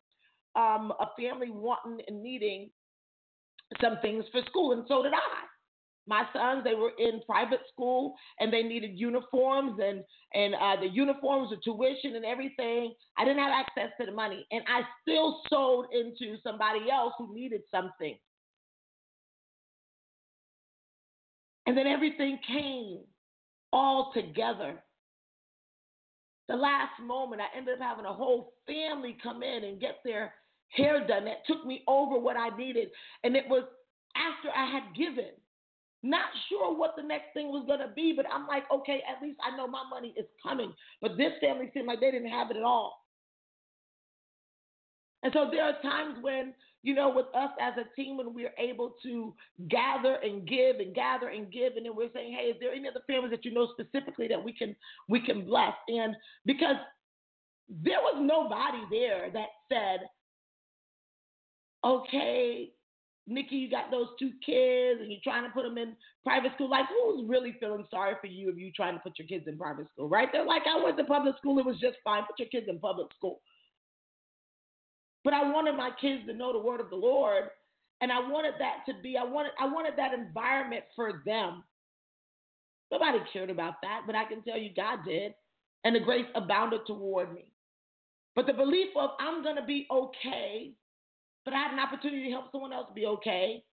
um, 0.55 0.93
a 0.99 1.07
family 1.19 1.49
wanting 1.49 2.05
and 2.07 2.21
needing 2.21 2.69
some 3.81 3.97
things 4.01 4.25
for 4.31 4.41
school, 4.47 4.73
and 4.73 4.85
so 4.87 5.03
did 5.03 5.13
I 5.13 5.47
my 6.07 6.23
sons 6.33 6.63
they 6.63 6.75
were 6.75 6.91
in 6.97 7.21
private 7.25 7.61
school 7.71 8.13
and 8.39 8.51
they 8.51 8.63
needed 8.63 8.91
uniforms 8.93 9.79
and 9.81 10.03
and 10.33 10.55
uh, 10.55 10.79
the 10.79 10.87
uniforms 10.87 11.49
the 11.49 11.57
tuition 11.63 12.15
and 12.15 12.25
everything 12.25 12.93
i 13.17 13.23
didn't 13.23 13.39
have 13.39 13.53
access 13.53 13.91
to 13.99 14.05
the 14.05 14.11
money 14.11 14.45
and 14.51 14.63
i 14.67 14.81
still 15.01 15.41
sold 15.49 15.85
into 15.93 16.35
somebody 16.43 16.91
else 16.91 17.13
who 17.17 17.33
needed 17.33 17.61
something 17.71 18.17
and 21.65 21.77
then 21.77 21.87
everything 21.87 22.39
came 22.47 22.99
all 23.71 24.11
together 24.13 24.83
the 26.47 26.55
last 26.55 26.99
moment 27.01 27.41
i 27.41 27.57
ended 27.57 27.75
up 27.75 27.81
having 27.81 28.05
a 28.05 28.13
whole 28.13 28.53
family 28.67 29.17
come 29.21 29.43
in 29.43 29.63
and 29.63 29.81
get 29.81 29.97
their 30.03 30.33
hair 30.69 31.05
done 31.07 31.25
that 31.25 31.45
took 31.47 31.65
me 31.65 31.83
over 31.87 32.19
what 32.19 32.37
i 32.37 32.55
needed 32.57 32.89
and 33.23 33.35
it 33.35 33.47
was 33.47 33.63
after 34.15 34.49
i 34.55 34.65
had 34.65 34.95
given 34.95 35.31
not 36.03 36.25
sure 36.49 36.77
what 36.77 36.95
the 36.97 37.01
next 37.01 37.33
thing 37.33 37.47
was 37.47 37.63
going 37.65 37.79
to 37.79 37.93
be, 37.95 38.13
but 38.15 38.25
I'm 38.31 38.45
like, 38.45 38.63
okay, 38.69 39.01
at 39.09 39.23
least 39.23 39.39
I 39.41 39.55
know 39.55 39.67
my 39.67 39.83
money 39.89 40.13
is 40.17 40.25
coming. 40.45 40.73
But 41.01 41.15
this 41.17 41.31
family 41.39 41.71
seemed 41.73 41.87
like 41.87 42.01
they 42.01 42.11
didn't 42.11 42.29
have 42.29 42.51
it 42.51 42.57
at 42.57 42.63
all. 42.63 43.02
And 45.23 45.31
so 45.33 45.47
there 45.49 45.63
are 45.63 45.81
times 45.81 46.17
when, 46.21 46.53
you 46.83 46.93
know, 46.93 47.09
with 47.09 47.27
us 47.33 47.51
as 47.61 47.73
a 47.77 47.95
team, 47.95 48.17
when 48.17 48.33
we're 48.33 48.53
able 48.57 48.95
to 49.03 49.33
gather 49.69 50.15
and 50.15 50.45
give 50.47 50.77
and 50.79 50.93
gather 50.93 51.29
and 51.29 51.51
give, 51.51 51.77
and 51.77 51.85
then 51.85 51.95
we're 51.95 52.11
saying, 52.13 52.33
hey, 52.33 52.47
is 52.47 52.57
there 52.59 52.73
any 52.73 52.87
other 52.87 53.01
families 53.07 53.31
that 53.31 53.45
you 53.45 53.53
know 53.53 53.69
specifically 53.71 54.27
that 54.27 54.43
we 54.43 54.51
can 54.51 54.75
we 55.07 55.21
can 55.21 55.45
bless? 55.45 55.73
And 55.87 56.15
because 56.45 56.75
there 57.69 57.99
was 58.01 58.15
nobody 58.19 58.83
there 58.91 59.31
that 59.31 59.47
said, 59.71 60.07
okay, 61.85 62.71
Nikki, 63.25 63.55
you 63.55 63.69
got 63.69 63.89
those 63.89 64.07
two 64.19 64.31
kids 64.45 64.99
and 65.01 65.09
you're 65.09 65.21
trying 65.23 65.45
to 65.45 65.49
put 65.49 65.63
them 65.63 65.77
in 65.77 65.95
private 66.25 66.51
school. 66.55 66.69
Like, 66.69 66.85
who's 66.89 67.27
really 67.29 67.55
feeling 67.59 67.85
sorry 67.89 68.15
for 68.19 68.27
you 68.27 68.49
if 68.49 68.57
you're 68.57 68.71
trying 68.75 68.95
to 68.95 68.99
put 68.99 69.17
your 69.17 69.27
kids 69.27 69.47
in 69.47 69.57
private 69.57 69.87
school, 69.93 70.09
right? 70.09 70.27
They're 70.31 70.45
like, 70.45 70.63
I 70.67 70.83
went 70.83 70.97
to 70.97 71.05
public 71.05 71.37
school, 71.37 71.57
it 71.59 71.65
was 71.65 71.79
just 71.79 71.95
fine. 72.03 72.23
Put 72.27 72.39
your 72.39 72.49
kids 72.49 72.67
in 72.69 72.79
public 72.79 73.07
school. 73.15 73.39
But 75.23 75.33
I 75.33 75.49
wanted 75.51 75.75
my 75.75 75.91
kids 75.99 76.25
to 76.27 76.33
know 76.33 76.51
the 76.53 76.59
word 76.59 76.81
of 76.81 76.89
the 76.89 76.95
Lord, 76.95 77.45
and 78.01 78.11
I 78.11 78.19
wanted 78.19 78.55
that 78.59 78.79
to 78.87 78.93
be, 79.01 79.17
I 79.17 79.23
wanted, 79.23 79.51
I 79.59 79.65
wanted 79.65 79.93
that 79.97 80.13
environment 80.13 80.83
for 80.95 81.21
them. 81.25 81.63
Nobody 82.91 83.19
cared 83.31 83.49
about 83.49 83.75
that, 83.81 84.01
but 84.05 84.15
I 84.15 84.25
can 84.25 84.43
tell 84.43 84.57
you 84.57 84.69
God 84.75 84.99
did, 85.05 85.33
and 85.83 85.95
the 85.95 85.99
grace 85.99 86.25
abounded 86.35 86.81
toward 86.85 87.33
me. 87.33 87.45
But 88.35 88.47
the 88.47 88.53
belief 88.53 88.89
of 88.97 89.11
I'm 89.19 89.43
gonna 89.43 89.65
be 89.65 89.87
okay 89.89 90.73
but 91.45 91.53
I 91.53 91.57
had 91.57 91.73
an 91.73 91.79
opportunity 91.79 92.25
to 92.25 92.31
help 92.31 92.51
someone 92.51 92.73
else 92.73 92.89
be 92.95 93.05
okay, 93.05 93.63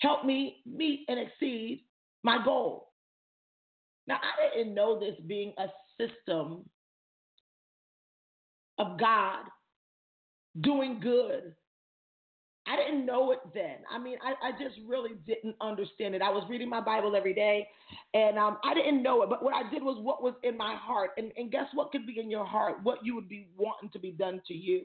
help 0.00 0.24
me 0.24 0.62
meet 0.64 1.04
and 1.08 1.18
exceed 1.18 1.84
my 2.22 2.42
goal. 2.44 2.92
Now, 4.06 4.16
I 4.16 4.56
didn't 4.56 4.74
know 4.74 4.98
this 4.98 5.16
being 5.26 5.52
a 5.58 5.66
system 6.00 6.64
of 8.78 8.98
God 8.98 9.40
doing 10.60 11.00
good. 11.00 11.54
I 12.68 12.74
didn't 12.76 13.06
know 13.06 13.30
it 13.30 13.38
then. 13.54 13.76
I 13.92 13.98
mean, 13.98 14.18
I, 14.20 14.48
I 14.48 14.50
just 14.52 14.74
really 14.88 15.12
didn't 15.24 15.54
understand 15.60 16.16
it. 16.16 16.22
I 16.22 16.30
was 16.30 16.44
reading 16.50 16.68
my 16.68 16.80
Bible 16.80 17.14
every 17.14 17.32
day, 17.32 17.68
and 18.12 18.36
um, 18.36 18.58
I 18.64 18.74
didn't 18.74 19.04
know 19.04 19.22
it. 19.22 19.30
But 19.30 19.44
what 19.44 19.54
I 19.54 19.70
did 19.70 19.84
was 19.84 19.98
what 20.02 20.20
was 20.20 20.34
in 20.42 20.56
my 20.56 20.74
heart. 20.74 21.10
And, 21.16 21.30
and 21.36 21.52
guess 21.52 21.66
what 21.74 21.92
could 21.92 22.06
be 22.08 22.18
in 22.18 22.28
your 22.28 22.44
heart? 22.44 22.78
What 22.82 23.04
you 23.04 23.14
would 23.14 23.28
be 23.28 23.48
wanting 23.56 23.90
to 23.90 24.00
be 24.00 24.10
done 24.10 24.42
to 24.48 24.54
you 24.54 24.82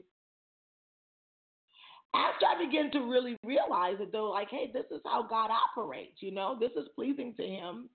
after 2.14 2.46
I 2.46 2.64
began 2.64 2.90
to 2.92 3.00
really 3.00 3.36
realize 3.44 3.96
it, 4.00 4.12
though, 4.12 4.30
like, 4.30 4.50
hey, 4.50 4.70
this 4.72 4.84
is 4.90 5.00
how 5.04 5.22
God 5.22 5.50
operates, 5.50 6.20
you 6.20 6.30
know, 6.30 6.56
this 6.58 6.72
is 6.76 6.88
pleasing 6.94 7.34
to 7.36 7.42
Him, 7.42 7.88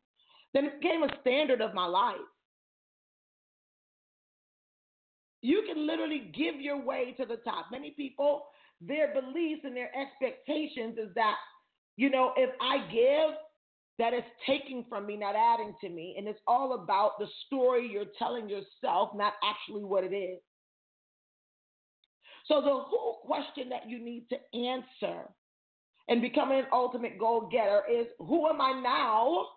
then 0.53 0.65
it 0.65 0.81
became 0.81 1.03
a 1.03 1.19
standard 1.21 1.61
of 1.61 1.73
my 1.73 1.85
life. 1.85 2.15
You 5.41 5.63
can 5.67 5.85
literally 5.85 6.31
give 6.35 6.59
your 6.59 6.83
way 6.83 7.13
to 7.17 7.25
the 7.25 7.37
top. 7.37 7.67
Many 7.71 7.91
people, 7.91 8.45
their 8.81 9.13
beliefs 9.13 9.61
and 9.63 9.75
their 9.75 9.91
expectations 9.95 10.97
is 10.97 11.13
that, 11.15 11.35
you 11.95 12.09
know, 12.09 12.33
if 12.35 12.49
I 12.61 12.87
give, 12.91 13.35
that 13.99 14.13
is 14.13 14.23
taking 14.45 14.85
from 14.87 15.07
me, 15.07 15.17
not 15.17 15.35
adding 15.35 15.73
to 15.81 15.89
me. 15.89 16.15
And 16.17 16.27
it's 16.27 16.39
all 16.47 16.73
about 16.73 17.17
the 17.19 17.27
story 17.45 17.89
you're 17.91 18.05
telling 18.19 18.47
yourself, 18.49 19.09
not 19.15 19.33
actually 19.43 19.83
what 19.83 20.03
it 20.03 20.15
is. 20.15 20.39
So 22.47 22.61
the 22.61 22.69
whole 22.69 23.21
question 23.25 23.69
that 23.69 23.89
you 23.89 23.99
need 24.03 24.27
to 24.29 24.57
answer 24.57 25.23
and 26.07 26.21
becoming 26.21 26.59
an 26.59 26.65
ultimate 26.71 27.19
goal 27.19 27.49
getter 27.51 27.81
is 27.91 28.07
who 28.19 28.47
am 28.47 28.61
I 28.61 28.79
now? 28.81 29.47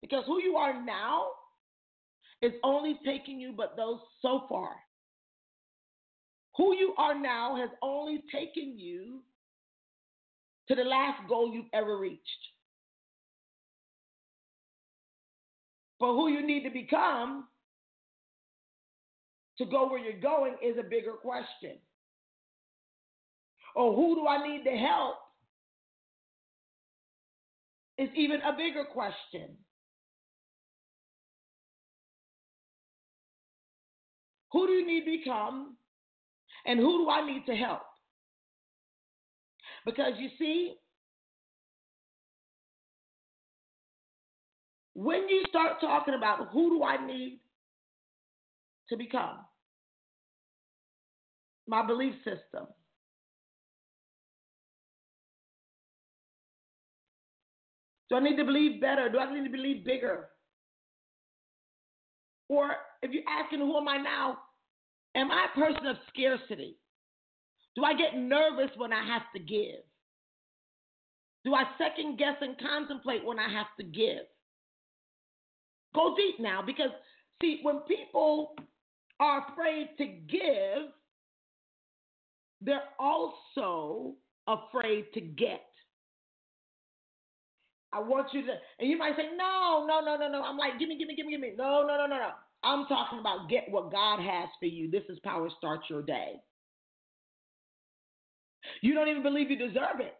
Because 0.00 0.24
who 0.26 0.40
you 0.40 0.56
are 0.56 0.82
now 0.82 1.26
is 2.40 2.52
only 2.64 2.98
taking 3.04 3.38
you 3.38 3.52
but 3.56 3.76
those 3.76 3.98
so 4.20 4.46
far. 4.48 4.70
Who 6.56 6.74
you 6.74 6.94
are 6.98 7.18
now 7.18 7.56
has 7.56 7.70
only 7.82 8.22
taken 8.30 8.78
you 8.78 9.20
to 10.68 10.74
the 10.74 10.84
last 10.84 11.28
goal 11.28 11.52
you've 11.52 11.66
ever 11.72 11.98
reached. 11.98 12.22
But 15.98 16.12
who 16.12 16.28
you 16.28 16.44
need 16.46 16.64
to 16.64 16.70
become 16.70 17.46
to 19.58 19.64
go 19.64 19.88
where 19.88 19.98
you're 19.98 20.20
going 20.20 20.56
is 20.62 20.76
a 20.78 20.82
bigger 20.82 21.12
question 21.12 21.78
or 23.74 23.94
who 23.94 24.14
do 24.14 24.26
I 24.26 24.46
need 24.46 24.64
to 24.64 24.70
help 24.70 25.16
is 27.98 28.08
even 28.14 28.40
a 28.42 28.52
bigger 28.56 28.84
question. 28.84 29.56
Who 34.52 34.66
do 34.66 34.72
you 34.72 34.86
need 34.86 35.04
to 35.04 35.18
become? 35.18 35.76
And 36.64 36.78
who 36.78 37.04
do 37.04 37.10
I 37.10 37.26
need 37.26 37.44
to 37.46 37.54
help? 37.54 37.82
Because 39.84 40.12
you 40.18 40.28
see, 40.38 40.74
when 44.94 45.28
you 45.28 45.44
start 45.48 45.80
talking 45.80 46.14
about 46.14 46.48
who 46.52 46.78
do 46.78 46.84
I 46.84 47.04
need 47.04 47.40
to 48.90 48.96
become, 48.96 49.38
my 51.66 51.84
belief 51.84 52.14
system, 52.24 52.66
Do 58.12 58.18
I 58.18 58.20
need 58.20 58.36
to 58.36 58.44
believe 58.44 58.78
better? 58.78 59.08
Do 59.08 59.18
I 59.18 59.32
need 59.32 59.44
to 59.44 59.50
believe 59.50 59.86
bigger? 59.86 60.28
Or 62.50 62.72
if 63.00 63.10
you're 63.10 63.22
asking, 63.26 63.60
who 63.60 63.74
am 63.74 63.88
I 63.88 63.96
now? 63.96 64.36
Am 65.14 65.30
I 65.30 65.46
a 65.52 65.58
person 65.58 65.86
of 65.86 65.96
scarcity? 66.08 66.76
Do 67.76 67.84
I 67.84 67.94
get 67.94 68.16
nervous 68.16 68.70
when 68.76 68.92
I 68.92 69.04
have 69.06 69.22
to 69.34 69.40
give? 69.40 69.80
Do 71.44 71.54
I 71.54 71.64
second 71.76 72.18
guess 72.18 72.36
and 72.40 72.56
contemplate 72.58 73.24
when 73.24 73.38
I 73.38 73.50
have 73.50 73.66
to 73.78 73.84
give? 73.84 74.24
Go 75.94 76.14
deep 76.16 76.40
now 76.40 76.62
because, 76.64 76.90
see, 77.42 77.60
when 77.62 77.80
people 77.80 78.54
are 79.20 79.46
afraid 79.50 79.88
to 79.98 80.06
give, 80.06 80.90
they're 82.60 82.88
also 82.98 84.14
afraid 84.46 85.06
to 85.14 85.20
get. 85.20 85.64
I 87.92 88.00
want 88.00 88.28
you 88.32 88.42
to, 88.46 88.52
and 88.78 88.88
you 88.88 88.96
might 88.96 89.16
say, 89.16 89.28
no, 89.36 89.84
no, 89.86 90.00
no, 90.00 90.16
no, 90.16 90.28
no. 90.28 90.42
I'm 90.42 90.56
like, 90.56 90.78
give 90.78 90.88
me, 90.88 90.96
give 90.96 91.08
me, 91.08 91.16
give 91.16 91.26
me, 91.26 91.32
give 91.32 91.40
me. 91.40 91.52
No, 91.56 91.82
no, 91.86 91.98
no, 91.98 92.06
no, 92.06 92.16
no. 92.16 92.30
I'm 92.64 92.86
talking 92.86 93.18
about 93.18 93.48
get 93.48 93.66
what 93.70 93.90
God 93.90 94.20
has 94.20 94.48
for 94.58 94.66
you. 94.66 94.90
This 94.90 95.02
is 95.08 95.18
power 95.20 95.48
start 95.58 95.80
your 95.90 96.02
day. 96.02 96.34
You 98.80 98.94
don't 98.94 99.08
even 99.08 99.22
believe 99.22 99.50
you 99.50 99.56
deserve 99.58 100.00
it. 100.00 100.16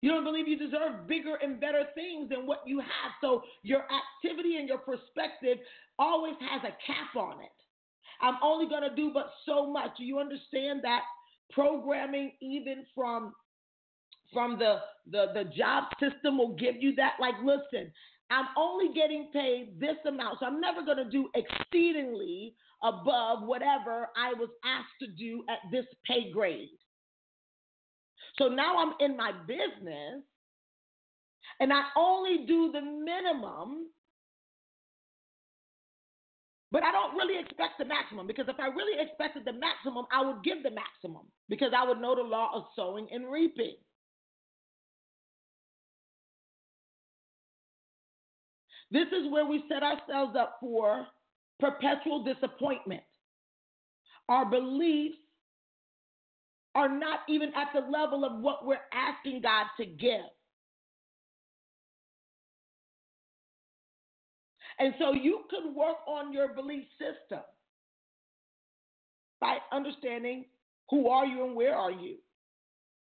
You 0.00 0.10
don't 0.10 0.24
believe 0.24 0.46
you 0.46 0.56
deserve 0.56 1.06
bigger 1.08 1.36
and 1.42 1.60
better 1.60 1.84
things 1.94 2.28
than 2.28 2.46
what 2.46 2.62
you 2.66 2.78
have. 2.78 3.12
So 3.20 3.42
your 3.62 3.82
activity 3.82 4.56
and 4.56 4.68
your 4.68 4.78
perspective 4.78 5.58
always 5.98 6.34
has 6.40 6.62
a 6.62 6.76
cap 6.86 7.16
on 7.16 7.40
it. 7.40 7.50
I'm 8.20 8.36
only 8.42 8.68
going 8.68 8.88
to 8.88 8.94
do 8.94 9.10
but 9.12 9.30
so 9.44 9.70
much. 9.70 9.90
Do 9.98 10.04
you 10.04 10.18
understand 10.18 10.80
that 10.82 11.02
programming 11.50 12.32
even 12.40 12.84
from 12.94 13.32
from 14.32 14.58
the, 14.58 14.78
the 15.10 15.26
the 15.32 15.44
job 15.56 15.84
system 15.98 16.36
will 16.36 16.54
give 16.54 16.74
you 16.78 16.94
that 16.96 17.14
like 17.18 17.34
listen 17.42 17.90
i'm 18.30 18.46
only 18.56 18.92
getting 18.94 19.28
paid 19.32 19.78
this 19.78 19.96
amount 20.06 20.38
so 20.38 20.46
i'm 20.46 20.60
never 20.60 20.84
going 20.84 20.96
to 20.96 21.10
do 21.10 21.28
exceedingly 21.34 22.54
above 22.82 23.42
whatever 23.42 24.08
i 24.16 24.32
was 24.34 24.48
asked 24.64 24.86
to 25.00 25.08
do 25.08 25.42
at 25.48 25.58
this 25.72 25.86
pay 26.06 26.30
grade 26.30 26.68
so 28.38 28.48
now 28.48 28.76
i'm 28.78 28.94
in 29.00 29.16
my 29.16 29.32
business 29.46 30.22
and 31.60 31.72
i 31.72 31.82
only 31.96 32.44
do 32.46 32.70
the 32.72 32.80
minimum 32.80 33.86
but 36.70 36.82
I 36.82 36.92
don't 36.92 37.16
really 37.16 37.40
expect 37.40 37.78
the 37.78 37.84
maximum 37.84 38.26
because 38.26 38.46
if 38.48 38.60
I 38.60 38.66
really 38.68 39.00
expected 39.00 39.44
the 39.44 39.54
maximum, 39.54 40.04
I 40.12 40.24
would 40.24 40.44
give 40.44 40.62
the 40.62 40.70
maximum 40.70 41.24
because 41.48 41.72
I 41.76 41.86
would 41.86 42.00
know 42.00 42.14
the 42.14 42.22
law 42.22 42.50
of 42.54 42.64
sowing 42.76 43.08
and 43.10 43.30
reaping. 43.30 43.76
This 48.90 49.08
is 49.08 49.30
where 49.30 49.46
we 49.46 49.64
set 49.68 49.82
ourselves 49.82 50.36
up 50.38 50.56
for 50.60 51.06
perpetual 51.60 52.24
disappointment. 52.24 53.02
Our 54.28 54.46
beliefs 54.46 55.18
are 56.74 56.88
not 56.88 57.20
even 57.28 57.50
at 57.54 57.68
the 57.74 57.80
level 57.90 58.24
of 58.24 58.40
what 58.40 58.64
we're 58.64 58.78
asking 58.92 59.42
God 59.42 59.66
to 59.78 59.86
give. 59.86 60.20
And 64.78 64.94
so 64.98 65.12
you 65.12 65.40
can 65.50 65.74
work 65.74 65.96
on 66.06 66.32
your 66.32 66.54
belief 66.54 66.84
system 66.98 67.42
by 69.40 69.58
understanding 69.72 70.44
who 70.90 71.08
are 71.08 71.26
you 71.26 71.44
and 71.44 71.56
where 71.56 71.74
are 71.74 71.90
you. 71.90 72.16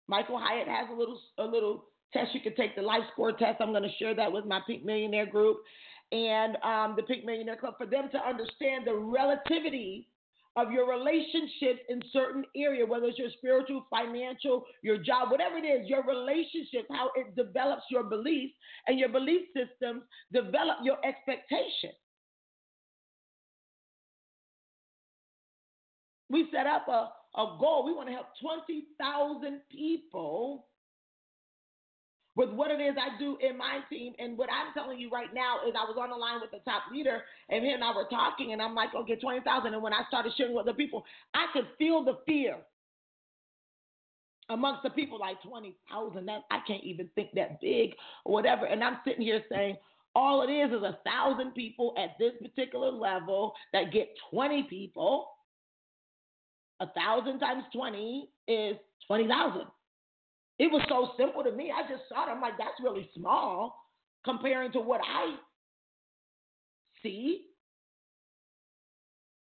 Michael 0.09 0.38
Hyatt 0.38 0.68
has 0.68 0.87
a 0.90 0.95
little 0.95 1.21
a 1.38 1.45
little 1.45 1.87
test 2.17 2.35
you 2.35 2.41
can 2.41 2.55
take, 2.55 2.75
the 2.77 2.83
life 2.83 3.03
score 3.13 3.33
test. 3.33 3.61
I'm 3.61 3.71
going 3.71 3.83
to 3.83 3.97
share 3.99 4.15
that 4.15 4.33
with 4.33 4.47
my 4.47 4.61
Pink 4.67 4.85
Millionaire 4.85 5.27
group 5.27 5.59
and 6.13 6.57
um, 6.63 6.95
the 6.97 7.03
Pink 7.03 7.25
Millionaire 7.25 7.57
Club 7.57 7.75
for 7.77 7.87
them 7.87 8.09
to 8.13 8.19
understand 8.19 8.87
the 8.87 8.95
relativity 8.95 10.09
of 10.57 10.71
your 10.73 10.89
relationships 10.89 11.81
in 11.91 12.01
certain 12.13 12.45
area, 12.57 12.87
whether 12.87 13.07
it's 13.07 13.19
your 13.19 13.29
spiritual, 13.37 13.87
financial, 13.91 14.65
your 14.83 14.97
job, 14.97 15.31
whatever 15.31 15.59
it 15.59 15.67
is, 15.67 15.87
your 15.87 16.03
relationship, 16.05 16.87
how 16.91 17.11
it 17.15 17.37
develops 17.37 17.83
your 17.91 18.05
beliefs, 18.05 18.55
and 18.87 18.99
your 18.99 19.11
belief 19.11 19.43
systems 19.55 20.03
develop 20.33 20.79
your 20.83 20.97
expectation. 21.05 21.91
We 26.31 26.49
set 26.52 26.67
up 26.67 26.89
a, 26.89 27.11
a 27.39 27.57
goal. 27.61 27.85
We 27.85 27.93
want 27.93 28.09
to 28.09 28.15
help 28.15 28.29
20,000 28.41 29.61
people 29.71 30.67
with 32.37 32.51
what 32.51 32.71
it 32.71 32.81
is 32.81 32.95
I 33.01 33.19
do 33.19 33.39
in 33.41 33.57
my 33.57 33.81
team. 33.91 34.13
And 34.19 34.37
what 34.37 34.51
I'm 34.53 34.73
telling 34.75 35.01
you 35.01 35.11
right 35.11 35.33
now 35.35 35.61
is 35.67 35.75
I 35.75 35.85
was 35.85 35.97
on 35.99 36.11
the 36.11 36.17
line 36.17 36.41
with 36.41 36.51
the 36.51 36.59
top 36.71 36.83
leader, 36.93 37.23
and 37.49 37.65
him 37.65 37.75
and 37.75 37.85
I 37.85 37.97
were 37.97 38.07
talking, 38.09 38.53
and 38.53 38.63
I'm 38.63 38.75
like, 38.75 38.95
okay, 38.95 39.17
20,000. 39.17 39.73
And 39.73 39.83
when 39.83 39.95
I 39.95 40.03
started 40.09 40.33
sharing 40.37 40.55
with 40.55 40.69
other 40.69 40.77
people, 40.77 41.05
I 41.35 41.47
could 41.53 41.67
feel 41.79 42.05
the 42.05 42.19
fear 42.27 42.59
amongst 44.51 44.83
the 44.83 44.91
people 44.91 45.19
like 45.19 45.43
20,000. 45.43 46.27
That 46.27 46.43
I 46.51 46.59
can't 46.67 46.85
even 46.85 47.09
think 47.15 47.31
that 47.35 47.61
big 47.61 47.95
or 48.25 48.35
whatever. 48.35 48.67
And 48.67 48.85
I'm 48.85 48.99
sitting 49.05 49.23
here 49.23 49.43
saying, 49.51 49.77
all 50.15 50.43
it 50.43 50.53
is 50.53 50.71
is 50.71 50.83
a 50.83 50.99
thousand 51.05 51.53
people 51.53 51.95
at 51.99 52.17
this 52.19 52.33
particular 52.41 52.91
level 52.91 53.55
that 53.73 53.93
get 53.93 54.09
20 54.31 54.65
people. 54.65 55.29
A 56.81 56.87
thousand 56.89 57.39
times 57.39 57.65
20 57.73 58.29
is 58.49 58.77
20,000. 59.07 59.63
It 60.58 60.71
was 60.73 60.82
so 60.88 61.10
simple 61.19 61.42
to 61.42 61.52
me. 61.52 61.73
I 61.75 61.82
just 61.88 62.08
saw 62.08 62.26
it. 62.26 62.30
I'm 62.30 62.40
like, 62.40 62.56
that's 62.58 62.80
really 62.82 63.10
small 63.14 63.76
comparing 64.25 64.73
to 64.73 64.80
what 64.80 65.00
I 65.00 65.36
see. 67.02 67.47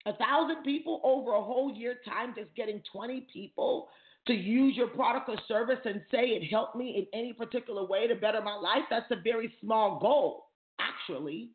A 0.06 0.14
thousand 0.14 0.64
people 0.64 1.02
over 1.04 1.34
a 1.34 1.42
whole 1.42 1.74
year 1.76 1.96
time, 2.08 2.34
just 2.36 2.56
getting 2.56 2.82
20 2.92 3.28
people 3.32 3.90
to 4.28 4.34
use 4.34 4.76
your 4.76 4.88
product 4.88 5.28
or 5.30 5.38
service 5.48 5.80
and 5.86 6.02
say 6.12 6.30
it 6.30 6.50
helped 6.50 6.76
me 6.76 6.96
in 6.98 7.20
any 7.20 7.34
particular 7.34 7.86
way 7.86 8.08
to 8.08 8.16
better 8.16 8.42
my 8.42 8.56
life, 8.56 8.84
that's 8.90 9.10
a 9.12 9.22
very 9.24 9.54
small 9.62 10.00
goal, 10.00 10.46
actually. 10.80 11.50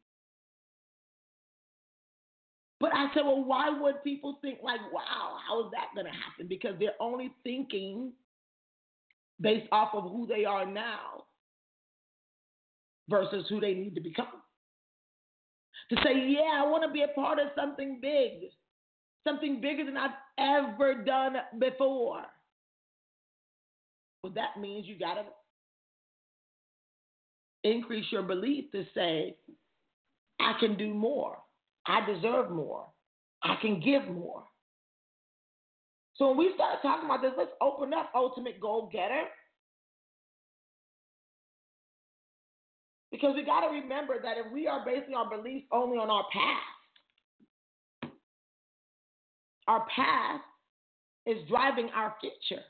But 2.80 2.94
I 2.94 3.06
said, 3.14 3.22
well, 3.24 3.44
why 3.44 3.70
would 3.70 4.02
people 4.02 4.38
think 4.42 4.58
like, 4.62 4.80
wow, 4.92 5.36
how 5.46 5.64
is 5.64 5.70
that 5.72 5.88
going 5.94 6.06
to 6.06 6.12
happen? 6.12 6.48
Because 6.48 6.74
they're 6.78 7.00
only 7.00 7.32
thinking 7.44 8.12
based 9.40 9.68
off 9.72 9.94
of 9.94 10.04
who 10.04 10.26
they 10.26 10.44
are 10.44 10.66
now 10.66 11.24
versus 13.08 13.46
who 13.48 13.60
they 13.60 13.74
need 13.74 13.94
to 13.94 14.00
become. 14.00 14.26
To 15.90 15.96
say, 16.02 16.14
yeah, 16.28 16.62
I 16.62 16.66
want 16.66 16.82
to 16.84 16.92
be 16.92 17.02
a 17.02 17.08
part 17.08 17.38
of 17.38 17.48
something 17.54 17.98
big, 18.00 18.50
something 19.26 19.60
bigger 19.60 19.84
than 19.84 19.96
I've 19.96 20.10
ever 20.38 21.04
done 21.04 21.34
before. 21.58 22.22
Well, 24.22 24.32
that 24.34 24.58
means 24.58 24.86
you 24.86 24.98
got 24.98 25.14
to 25.14 25.24
increase 27.64 28.06
your 28.10 28.22
belief 28.22 28.70
to 28.72 28.84
say, 28.94 29.36
I 30.40 30.54
can 30.58 30.76
do 30.76 30.94
more. 30.94 31.38
I 31.86 32.06
deserve 32.06 32.50
more. 32.50 32.86
I 33.42 33.56
can 33.60 33.80
give 33.80 34.06
more. 34.08 34.44
So 36.16 36.28
when 36.28 36.38
we 36.38 36.52
start 36.54 36.78
talking 36.82 37.06
about 37.06 37.22
this, 37.22 37.32
let's 37.36 37.50
open 37.60 37.92
up 37.92 38.10
ultimate 38.14 38.60
goal 38.60 38.88
getter. 38.92 39.24
Because 43.10 43.34
we 43.34 43.44
got 43.44 43.60
to 43.60 43.68
remember 43.68 44.14
that 44.22 44.38
if 44.38 44.52
we 44.52 44.66
are 44.66 44.84
basing 44.84 45.14
our 45.14 45.28
beliefs 45.28 45.66
only 45.72 45.98
on 45.98 46.10
our 46.10 46.24
past, 46.32 48.12
our 49.66 49.86
past 49.94 50.42
is 51.26 51.38
driving 51.48 51.90
our 51.94 52.14
future. 52.20 52.62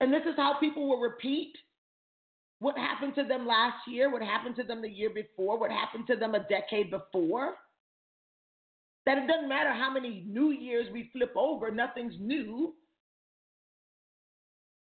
And 0.00 0.12
this 0.12 0.22
is 0.28 0.34
how 0.36 0.58
people 0.60 0.88
will 0.88 1.00
repeat 1.00 1.52
what 2.58 2.76
happened 2.76 3.14
to 3.16 3.24
them 3.24 3.46
last 3.46 3.76
year, 3.86 4.10
what 4.10 4.22
happened 4.22 4.56
to 4.56 4.62
them 4.62 4.82
the 4.82 4.88
year 4.88 5.10
before, 5.10 5.58
what 5.58 5.70
happened 5.70 6.06
to 6.08 6.16
them 6.16 6.34
a 6.34 6.40
decade 6.48 6.90
before. 6.90 7.54
That 9.06 9.18
it 9.18 9.28
doesn't 9.28 9.48
matter 9.48 9.72
how 9.72 9.92
many 9.92 10.24
New 10.26 10.50
Years 10.50 10.86
we 10.92 11.10
flip 11.12 11.32
over, 11.36 11.70
nothing's 11.70 12.14
new 12.20 12.74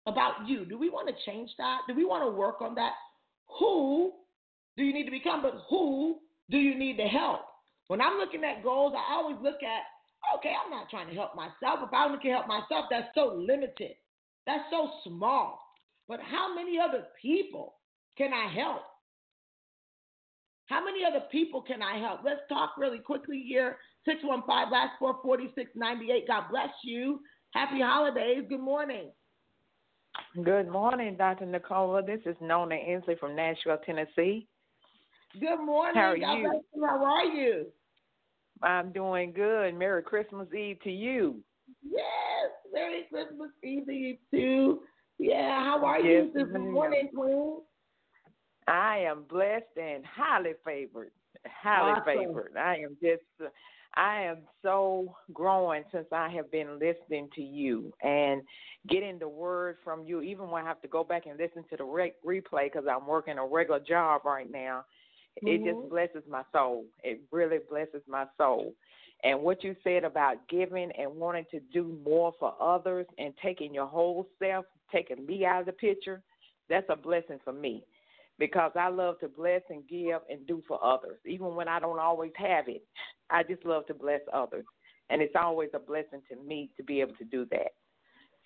about 0.06 0.48
you. 0.48 0.66
Do 0.66 0.78
we 0.78 0.90
want 0.90 1.10
to 1.10 1.14
change 1.26 1.52
that? 1.58 1.80
Do 1.88 1.94
we 1.94 2.06
want 2.06 2.24
to 2.24 2.30
work 2.30 2.62
on 2.62 2.76
that? 2.76 2.94
Who 3.60 4.14
do 4.78 4.84
you 4.84 4.94
need 4.94 5.06
to 5.06 5.12
become? 5.12 5.42
But 5.42 5.64
who 5.70 6.20
do 6.50 6.58
you 6.58 6.78
need 6.78 6.98
to 6.98 7.04
help? 7.04 7.42
When 7.88 8.02
I'm 8.02 8.18
looking 8.18 8.44
at 8.44 8.64
goals, 8.64 8.94
I 8.96 9.14
always 9.14 9.38
look 9.42 9.62
at, 9.62 10.38
okay, 10.38 10.54
I'm 10.54 10.72
not 10.72 10.90
trying 10.90 11.10
to 11.10 11.14
help 11.14 11.36
myself. 11.36 11.80
If 11.84 11.94
I 11.94 12.06
only 12.06 12.20
can 12.20 12.32
help 12.32 12.48
myself, 12.48 12.86
that's 12.90 13.10
so 13.14 13.36
limited. 13.36 13.92
That's 14.48 14.64
so 14.72 14.90
small. 15.06 15.60
But 16.08 16.20
how 16.22 16.54
many 16.56 16.80
other 16.80 17.06
people 17.22 17.76
can 18.18 18.32
I 18.34 18.54
help? 18.54 18.84
How 20.67 20.84
many 20.84 21.04
other 21.06 21.26
people 21.32 21.62
can 21.62 21.82
I 21.82 21.99
help? 21.99 22.21
Let's 22.23 22.41
talk 22.49 22.76
really 22.78 22.99
quickly 22.99 23.43
here 23.47 23.78
615 24.06 24.71
last 24.71 24.91
44698. 24.99 26.28
God 26.28 26.43
bless 26.49 26.69
you. 26.84 27.19
Happy 27.52 27.82
holidays. 27.82 28.43
Good 28.49 28.60
morning. 28.60 29.12
Good 30.43 30.67
morning, 30.67 31.15
Dr. 31.17 31.45
Nicola. 31.45 32.02
This 32.04 32.21
is 32.26 32.36
Nona 32.41 32.76
Inslee 32.76 33.19
from 33.19 33.36
Nashville, 33.36 33.78
Tennessee. 33.86 34.47
Good 35.39 35.63
morning. 35.63 35.95
How 35.95 36.12
are 36.12 36.17
God 36.17 36.34
you? 36.38 36.62
you? 36.76 36.86
How 36.86 37.04
are 37.04 37.26
you? 37.26 37.65
I'm 38.62 38.91
doing 38.91 39.34
good. 39.34 39.76
Merry 39.76 40.04
Christmas 40.04 40.47
Eve 40.54 40.78
to 40.84 40.91
you. 40.91 41.43
Yes. 41.84 42.04
Merry 42.71 43.06
Christmas 43.12 43.49
Eve 43.63 43.86
to 43.88 43.93
you 43.93 44.17
too. 44.32 44.80
Yeah. 45.19 45.63
How 45.63 45.84
are 45.84 45.99
yes, 45.99 46.28
you 46.34 46.45
this 46.45 46.54
morning, 46.54 47.10
Queen? 47.15 47.62
I 48.67 48.99
am 48.99 49.23
blessed 49.30 49.78
and 49.82 50.04
highly 50.06 50.54
favored. 50.65 51.12
Highly 51.45 51.91
awesome. 51.91 52.04
favored. 52.06 52.54
I 52.58 52.78
am 52.78 52.97
just. 53.02 53.52
I 53.95 54.23
am 54.23 54.38
so 54.63 55.15
growing 55.34 55.84
since 55.91 56.08
I 56.12 56.28
have 56.30 56.52
been 56.52 56.80
listening 56.80 57.30
to 57.36 57.41
you 57.41 57.93
and 58.02 58.41
getting 58.89 59.19
the 59.19 59.28
word 59.28 59.78
from 59.84 60.04
you. 60.04 60.21
Even 60.21 60.49
when 60.49 60.63
I 60.63 60.67
have 60.67 60.82
to 60.82 60.88
go 60.88 61.04
back 61.04 61.28
and 61.28 61.38
listen 61.38 61.63
to 61.69 61.78
the 61.78 61.84
re- 61.84 62.13
replay 62.26 62.71
because 62.71 62.86
I'm 62.89 63.06
working 63.06 63.38
a 63.38 63.45
regular 63.45 63.80
job 63.80 64.21
right 64.26 64.49
now, 64.52 64.86
mm-hmm. 65.38 65.47
it 65.47 65.58
just 65.63 65.78
mm-hmm. 65.78 65.89
blesses 65.89 66.23
my 66.28 66.41
soul. 66.52 66.86
It 67.04 67.21
really 67.32 67.60
blesses 67.69 68.02
my 68.08 68.26
soul. 68.36 68.73
And 69.23 69.41
what 69.41 69.63
you 69.63 69.76
said 69.84 70.04
about 70.04 70.38
giving 70.49 70.91
and 70.97 71.15
wanting 71.15 71.45
to 71.52 71.60
do 71.71 71.99
more 72.04 72.34
for 72.39 72.56
others 72.60 73.06
and 73.19 73.34
taking 73.43 73.76
your 73.76 73.86
whole 73.86 74.28
self, 74.39 74.65
taking 74.91 75.26
me 75.26 75.45
out 75.45 75.62
of 75.62 75.65
the 75.67 75.71
picture, 75.71 76.21
that's 76.67 76.88
a 76.89 76.95
blessing 76.95 77.39
for 77.43 77.54
me 77.54 77.84
because 78.39 78.72
I 78.76 78.89
love 78.89 79.19
to 79.19 79.28
bless 79.28 79.62
and 79.69 79.88
give 79.88 80.19
and 80.30 80.46
do 80.48 80.63
for 80.67 80.84
others. 80.84 81.19
Even 81.26 81.56
when 81.56 81.67
I 81.67 81.80
don't 81.80 82.00
always 82.00 82.32
have 82.38 82.67
it, 82.67 82.84
I 83.30 83.43
just 83.43 83.65
love 83.65 83.86
to 83.88 83.93
bless 83.93 84.22
others. 84.34 84.65
And 85.10 85.22
it's 85.22 85.36
always 85.36 85.69
a 85.74 85.80
blessing 85.80 86.22
to 86.30 86.36
me 86.36 86.69
to 86.78 86.84
be 86.84 87.02
able 87.02 87.15
to 87.15 87.26
do 87.26 87.46
that. 87.52 87.74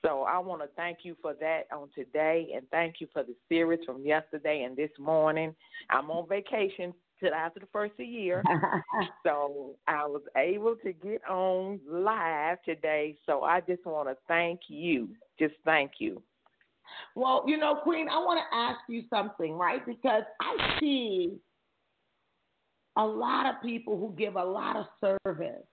So 0.06 0.24
I 0.24 0.38
want 0.40 0.62
to 0.62 0.70
thank 0.76 1.00
you 1.04 1.16
for 1.22 1.34
that 1.36 1.64
on 1.72 1.90
today 1.96 2.50
and 2.56 2.68
thank 2.70 2.96
you 3.00 3.08
for 3.12 3.24
the 3.24 3.36
series 3.50 3.80
from 3.86 4.06
yesterday 4.06 4.64
and 4.64 4.76
this 4.76 4.92
morning. 5.00 5.56
I'm 5.90 6.12
on 6.12 6.28
vacation 6.30 6.94
till 7.20 7.34
after 7.34 7.60
the 7.60 7.66
first 7.74 7.92
of 7.92 7.98
the 7.98 8.06
year. 8.06 8.44
so 9.24 9.76
I 9.88 10.06
was 10.06 10.22
able 10.36 10.76
to 10.84 10.94
get 10.94 11.28
on 11.28 11.80
live 11.90 12.62
today. 12.64 13.18
So 13.26 13.44
I 13.44 13.62
just 13.62 13.86
want 13.86 14.10
to 14.10 14.18
thank 14.28 14.62
you. 14.68 15.10
Just 15.40 15.56
thank 15.66 15.94
you. 16.00 16.22
Well, 17.16 17.44
you 17.48 17.58
know, 17.58 17.76
Queen, 17.84 18.08
I 18.10 18.18
want 18.18 18.40
to 18.40 18.58
ask 18.58 18.80
you 18.88 19.04
something, 19.10 19.54
right? 19.54 19.86
Because 19.86 20.24
I 20.42 20.80
see 20.80 21.34
a 22.98 23.06
lot 23.06 23.46
of 23.46 23.62
people 23.62 23.98
who 23.98 24.14
give 24.18 24.36
a 24.36 24.44
lot 24.44 24.76
of 24.76 24.86
service, 25.00 25.64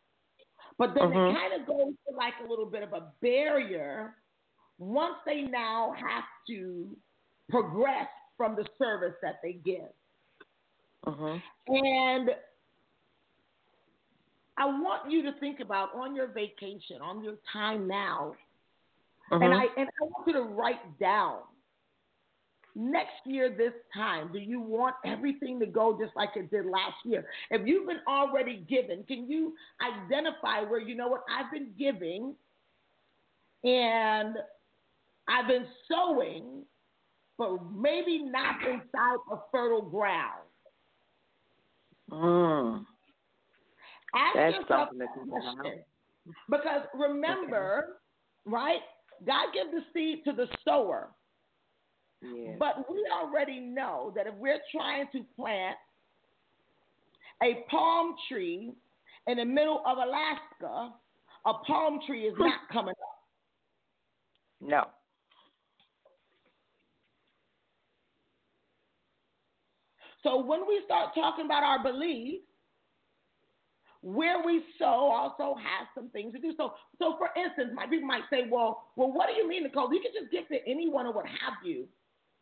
but 0.78 0.94
then 0.94 1.04
mm-hmm. 1.04 1.36
it 1.36 1.40
kind 1.40 1.60
of 1.60 1.66
goes 1.66 1.94
to 2.08 2.16
like 2.16 2.34
a 2.44 2.48
little 2.48 2.66
bit 2.66 2.82
of 2.82 2.92
a 2.92 3.12
barrier 3.22 4.14
once 4.78 5.14
they 5.24 5.42
now 5.42 5.94
have 5.98 6.24
to 6.48 6.88
progress 7.48 8.08
from 8.36 8.56
the 8.56 8.66
service 8.78 9.14
that 9.22 9.36
they 9.42 9.52
give. 9.64 9.90
Mm-hmm. 11.06 11.74
And 11.74 12.30
I 14.56 14.66
want 14.66 15.10
you 15.10 15.22
to 15.22 15.32
think 15.40 15.60
about 15.60 15.94
on 15.94 16.14
your 16.14 16.28
vacation, 16.28 17.00
on 17.02 17.22
your 17.22 17.34
time 17.52 17.88
now, 17.88 18.34
and 19.30 19.42
mm-hmm. 19.42 19.52
I 19.52 19.66
and 19.80 19.88
I 19.88 20.04
want 20.04 20.26
you 20.26 20.32
to 20.34 20.42
write 20.42 20.98
down 20.98 21.38
next 22.76 23.14
year 23.24 23.54
this 23.56 23.72
time 23.94 24.32
do 24.32 24.38
you 24.38 24.60
want 24.60 24.96
everything 25.04 25.60
to 25.60 25.66
go 25.66 25.96
just 26.00 26.14
like 26.16 26.30
it 26.34 26.50
did 26.50 26.66
last 26.66 26.96
year 27.04 27.24
if 27.50 27.64
you've 27.64 27.86
been 27.86 28.00
already 28.08 28.66
given 28.68 29.04
can 29.04 29.30
you 29.30 29.54
identify 29.80 30.60
where 30.60 30.80
you 30.80 30.96
know 30.96 31.06
what 31.06 31.22
i've 31.30 31.52
been 31.52 31.68
giving 31.78 32.34
and 33.62 34.34
i've 35.28 35.46
been 35.46 35.66
sowing 35.88 36.64
but 37.38 37.58
maybe 37.72 38.24
not 38.24 38.56
inside 38.64 39.18
a 39.30 39.36
fertile 39.52 39.82
ground 39.82 40.42
mm. 42.10 42.84
Ask 44.14 44.34
That's 44.34 44.54
yourself 44.54 44.88
something 44.90 44.98
that 44.98 45.28
question. 45.28 45.84
Because 46.48 46.82
remember, 46.94 47.98
okay. 48.46 48.54
right? 48.54 48.80
God 49.26 49.46
gives 49.52 49.70
the 49.70 49.80
seed 49.92 50.24
to 50.24 50.32
the 50.32 50.46
sower. 50.64 51.10
But 52.58 52.90
we 52.90 53.04
already 53.12 53.60
know 53.60 54.12
that 54.16 54.26
if 54.26 54.34
we're 54.36 54.60
trying 54.72 55.06
to 55.12 55.22
plant 55.36 55.76
a 57.42 57.64
palm 57.70 58.14
tree 58.28 58.72
in 59.26 59.36
the 59.36 59.44
middle 59.44 59.82
of 59.86 59.98
Alaska, 59.98 60.94
a 61.46 61.52
palm 61.66 62.00
tree 62.06 62.22
is 62.22 62.34
not 62.38 62.60
coming 62.72 62.92
up. 62.92 63.18
No. 64.60 64.84
So 70.22 70.42
when 70.42 70.66
we 70.66 70.80
start 70.86 71.10
talking 71.14 71.44
about 71.44 71.62
our 71.62 71.82
beliefs, 71.82 72.44
where 74.04 74.44
we 74.44 74.62
sow 74.78 74.84
also 75.10 75.56
has 75.56 75.88
some 75.94 76.10
things 76.10 76.34
to 76.34 76.38
do. 76.38 76.52
So, 76.58 76.74
so 76.98 77.16
for 77.16 77.30
instance, 77.42 77.70
my 77.74 77.86
people 77.86 78.06
might 78.06 78.24
say, 78.28 78.42
"Well, 78.50 78.90
well, 78.96 79.10
what 79.10 79.28
do 79.28 79.34
you 79.34 79.48
mean, 79.48 79.62
Nicole? 79.62 79.92
You 79.92 80.00
can 80.00 80.12
just 80.12 80.30
give 80.30 80.46
to 80.48 80.58
anyone 80.68 81.06
or 81.06 81.12
what 81.14 81.26
have 81.26 81.54
you." 81.64 81.88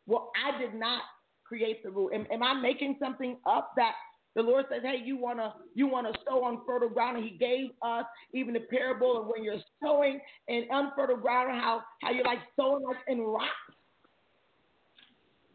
Well, 0.07 0.33
I 0.35 0.59
did 0.59 0.75
not 0.75 1.03
create 1.45 1.85
the 1.85 1.91
rule. 1.91 2.11
Am, 2.13 2.27
am 2.33 2.43
I 2.43 2.55
making 2.55 2.97
something 2.99 3.37
up 3.47 3.75
that 3.77 3.93
the 4.35 4.43
Lord 4.43 4.67
says, 4.69 4.83
"Hey, 4.83 5.03
you 5.05 5.17
wanna 5.17 5.55
you 5.75 5.87
wanna 5.87 6.13
sow 6.25 6.43
on 6.43 6.65
fertile 6.67 6.89
ground," 6.89 7.19
and 7.19 7.25
He 7.25 7.39
gave 7.39 7.71
us 7.81 8.07
even 8.33 8.55
the 8.55 8.61
parable 8.61 9.21
of 9.21 9.29
when 9.29 9.45
you're 9.45 9.63
sowing 9.81 10.21
in 10.49 10.67
unfertile 10.69 11.17
ground, 11.17 11.53
how 11.53 11.85
how 12.03 12.11
you're 12.11 12.25
like 12.25 12.41
sowing 12.57 12.83
like 12.85 12.97
in 13.07 13.21
rocks, 13.21 13.51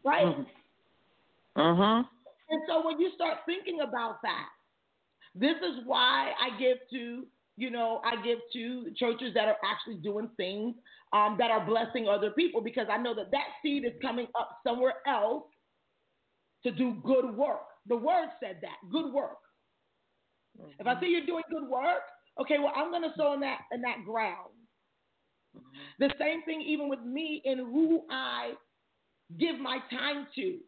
right? 0.04 0.24
Mm-hmm. 0.24 1.60
Uh-huh. 1.60 2.02
And 2.50 2.62
so 2.66 2.86
when 2.86 2.98
you 2.98 3.10
start 3.14 3.40
thinking 3.44 3.80
about 3.80 4.22
that, 4.22 4.48
this 5.38 5.56
is 5.56 5.84
why 5.84 6.32
I 6.40 6.58
give 6.58 6.78
to, 6.92 7.26
you 7.56 7.70
know, 7.70 8.00
I 8.04 8.22
give 8.22 8.38
to 8.52 8.90
churches 8.96 9.34
that 9.34 9.48
are 9.48 9.56
actually 9.64 9.96
doing 9.96 10.30
things 10.36 10.74
um, 11.12 11.36
that 11.38 11.50
are 11.50 11.64
blessing 11.64 12.08
other 12.08 12.30
people 12.30 12.60
because 12.60 12.86
I 12.90 12.98
know 12.98 13.14
that 13.14 13.30
that 13.30 13.46
seed 13.62 13.84
is 13.84 13.92
coming 14.02 14.26
up 14.38 14.58
somewhere 14.66 14.94
else 15.06 15.44
to 16.64 16.70
do 16.70 16.96
good 17.04 17.36
work. 17.36 17.62
The 17.86 17.96
word 17.96 18.28
said 18.40 18.58
that, 18.62 18.76
good 18.90 19.12
work. 19.12 19.38
Mm-hmm. 20.60 20.70
If 20.78 20.86
I 20.86 20.94
mm-hmm. 20.94 21.04
see 21.04 21.10
you're 21.10 21.26
doing 21.26 21.44
good 21.50 21.68
work, 21.68 22.02
okay, 22.40 22.58
well, 22.58 22.72
I'm 22.74 22.90
going 22.90 23.02
to 23.02 23.12
sow 23.16 23.32
in 23.34 23.40
that 23.40 23.60
in 23.72 23.80
that 23.82 24.04
ground. 24.04 24.50
Mm-hmm. 25.56 26.06
The 26.06 26.12
same 26.18 26.42
thing 26.42 26.60
even 26.62 26.88
with 26.88 27.00
me 27.00 27.42
in 27.44 27.58
who 27.58 28.02
I 28.10 28.52
give 29.38 29.58
my 29.58 29.78
time 29.90 30.26
to. 30.36 30.58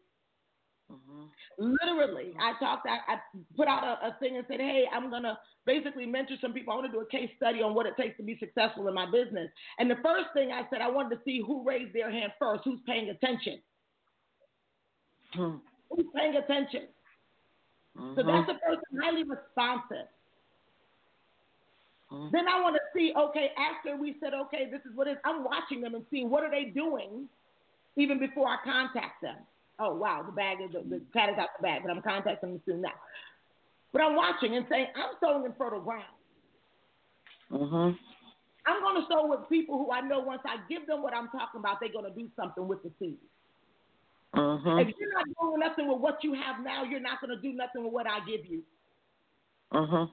Mm-hmm. 0.91 1.71
Literally, 1.83 2.33
I 2.39 2.53
talked. 2.59 2.87
I, 2.87 3.13
I 3.13 3.17
put 3.55 3.67
out 3.67 3.83
a, 3.83 4.07
a, 4.07 4.17
thing 4.19 4.37
and 4.37 4.45
said, 4.47 4.59
"Hey, 4.59 4.85
I'm 4.91 5.09
gonna 5.09 5.37
basically 5.65 6.05
mentor 6.05 6.35
some 6.41 6.53
people. 6.53 6.73
I 6.73 6.77
want 6.77 6.87
to 6.87 6.91
do 6.91 7.01
a 7.01 7.05
case 7.07 7.29
study 7.37 7.61
on 7.61 7.73
what 7.73 7.85
it 7.85 7.93
takes 7.99 8.17
to 8.17 8.23
be 8.23 8.37
successful 8.39 8.87
in 8.87 8.93
my 8.93 9.05
business." 9.05 9.49
And 9.79 9.89
the 9.89 9.97
first 10.03 10.33
thing 10.33 10.51
I 10.51 10.63
said, 10.69 10.81
I 10.81 10.89
wanted 10.89 11.15
to 11.15 11.21
see 11.23 11.41
who 11.45 11.63
raised 11.63 11.93
their 11.93 12.11
hand 12.11 12.33
first, 12.39 12.63
who's 12.65 12.79
paying 12.85 13.09
attention, 13.09 13.61
hmm. 15.33 15.55
who's 15.89 16.05
paying 16.15 16.35
attention. 16.35 16.87
Mm-hmm. 17.97 18.15
So 18.15 18.23
that's 18.25 18.47
the 18.47 18.53
person 18.55 18.83
highly 19.03 19.23
responsive. 19.23 20.07
Mm-hmm. 22.11 22.27
Then 22.31 22.47
I 22.47 22.61
want 22.61 22.75
to 22.75 22.81
see, 22.95 23.13
okay, 23.17 23.51
after 23.57 23.95
we 23.95 24.15
said, 24.19 24.33
okay, 24.33 24.69
this 24.69 24.81
is 24.81 24.95
what 24.95 25.07
it 25.07 25.11
is, 25.11 25.17
I'm 25.23 25.43
watching 25.43 25.81
them 25.81 25.95
and 25.95 26.05
seeing 26.11 26.29
what 26.29 26.43
are 26.43 26.51
they 26.51 26.65
doing 26.65 27.27
even 27.97 28.19
before 28.19 28.47
I 28.47 28.57
contact 28.63 29.21
them 29.21 29.37
oh 29.81 29.95
wow, 29.95 30.23
the 30.23 30.31
bag 30.31 30.57
is 30.63 30.71
the, 30.71 30.87
the 30.87 31.01
cat 31.11 31.29
is 31.29 31.35
out 31.39 31.49
the 31.57 31.63
bag, 31.63 31.81
but 31.83 31.91
I'm 31.91 32.01
contacting 32.01 32.51
them 32.51 32.61
soon 32.65 32.81
now. 32.81 32.93
But 33.91 34.03
I'm 34.03 34.15
watching 34.15 34.55
and 34.55 34.65
saying, 34.69 34.87
I'm 34.95 35.17
sowing 35.19 35.43
in 35.45 35.53
fertile 35.57 35.81
ground. 35.81 36.05
Mm-hmm. 37.51 37.97
I'm 38.65 38.81
going 38.81 39.01
to 39.01 39.07
sow 39.09 39.27
with 39.27 39.49
people 39.49 39.77
who 39.77 39.91
I 39.91 40.01
know 40.01 40.19
once 40.19 40.41
I 40.45 40.57
give 40.69 40.85
them 40.87 41.01
what 41.01 41.13
I'm 41.13 41.27
talking 41.29 41.59
about, 41.59 41.79
they're 41.81 41.91
going 41.91 42.05
to 42.05 42.17
do 42.17 42.29
something 42.37 42.67
with 42.67 42.83
the 42.83 42.91
seed. 42.99 43.17
Mm-hmm. 44.35 44.79
If 44.79 44.95
you're 44.97 45.11
not 45.11 45.25
doing 45.41 45.59
nothing 45.59 45.87
with 45.89 45.99
what 45.99 46.23
you 46.23 46.33
have 46.33 46.63
now, 46.63 46.83
you're 46.83 47.01
not 47.01 47.19
going 47.19 47.35
to 47.35 47.41
do 47.41 47.51
nothing 47.51 47.83
with 47.83 47.91
what 47.91 48.07
I 48.07 48.19
give 48.19 48.45
you. 48.45 48.61
Mm-hmm. 49.73 50.11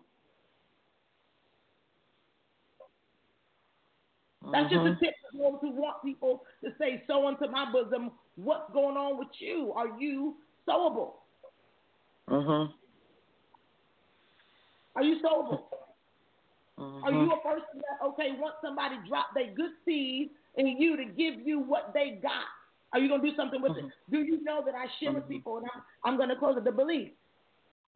That's 4.52 4.70
just 4.70 4.86
a 4.86 4.96
tip 5.02 5.14
for 5.32 5.50
those 5.50 5.58
who 5.60 5.70
want 5.70 6.02
people 6.04 6.42
to 6.64 6.70
say, 6.78 7.02
sow 7.06 7.26
unto 7.26 7.48
my 7.48 7.70
bosom. 7.72 8.10
What's 8.36 8.72
going 8.72 8.96
on 8.96 9.18
with 9.18 9.28
you? 9.38 9.72
Are 9.74 9.98
you 9.98 10.36
sowable? 10.68 11.12
Mm-hmm. 12.28 12.72
Are 14.96 15.02
you 15.02 15.16
sowable? 15.24 15.62
Mm-hmm. 16.78 17.04
Are 17.04 17.12
you 17.12 17.32
a 17.32 17.40
person 17.42 17.76
that, 17.76 18.06
okay, 18.06 18.28
once 18.38 18.54
somebody 18.62 18.96
drop 19.08 19.28
their 19.34 19.52
good 19.54 19.72
seed 19.84 20.30
in 20.56 20.66
you 20.66 20.96
to 20.96 21.04
give 21.04 21.34
you 21.44 21.60
what 21.60 21.92
they 21.94 22.18
got, 22.22 22.46
are 22.92 23.00
you 23.00 23.08
going 23.08 23.20
to 23.20 23.30
do 23.30 23.36
something 23.36 23.60
with 23.60 23.72
mm-hmm. 23.72 23.86
it? 23.86 23.92
Do 24.10 24.18
you 24.20 24.42
know 24.44 24.62
that 24.64 24.74
I 24.74 24.86
share 25.00 25.12
with 25.12 25.24
mm-hmm. 25.24 25.32
people, 25.32 25.58
and 25.58 25.66
I'm, 25.74 25.82
I'm 26.04 26.16
going 26.16 26.30
to 26.30 26.36
close 26.36 26.56
it, 26.56 26.64
the 26.64 26.72
belief. 26.72 27.10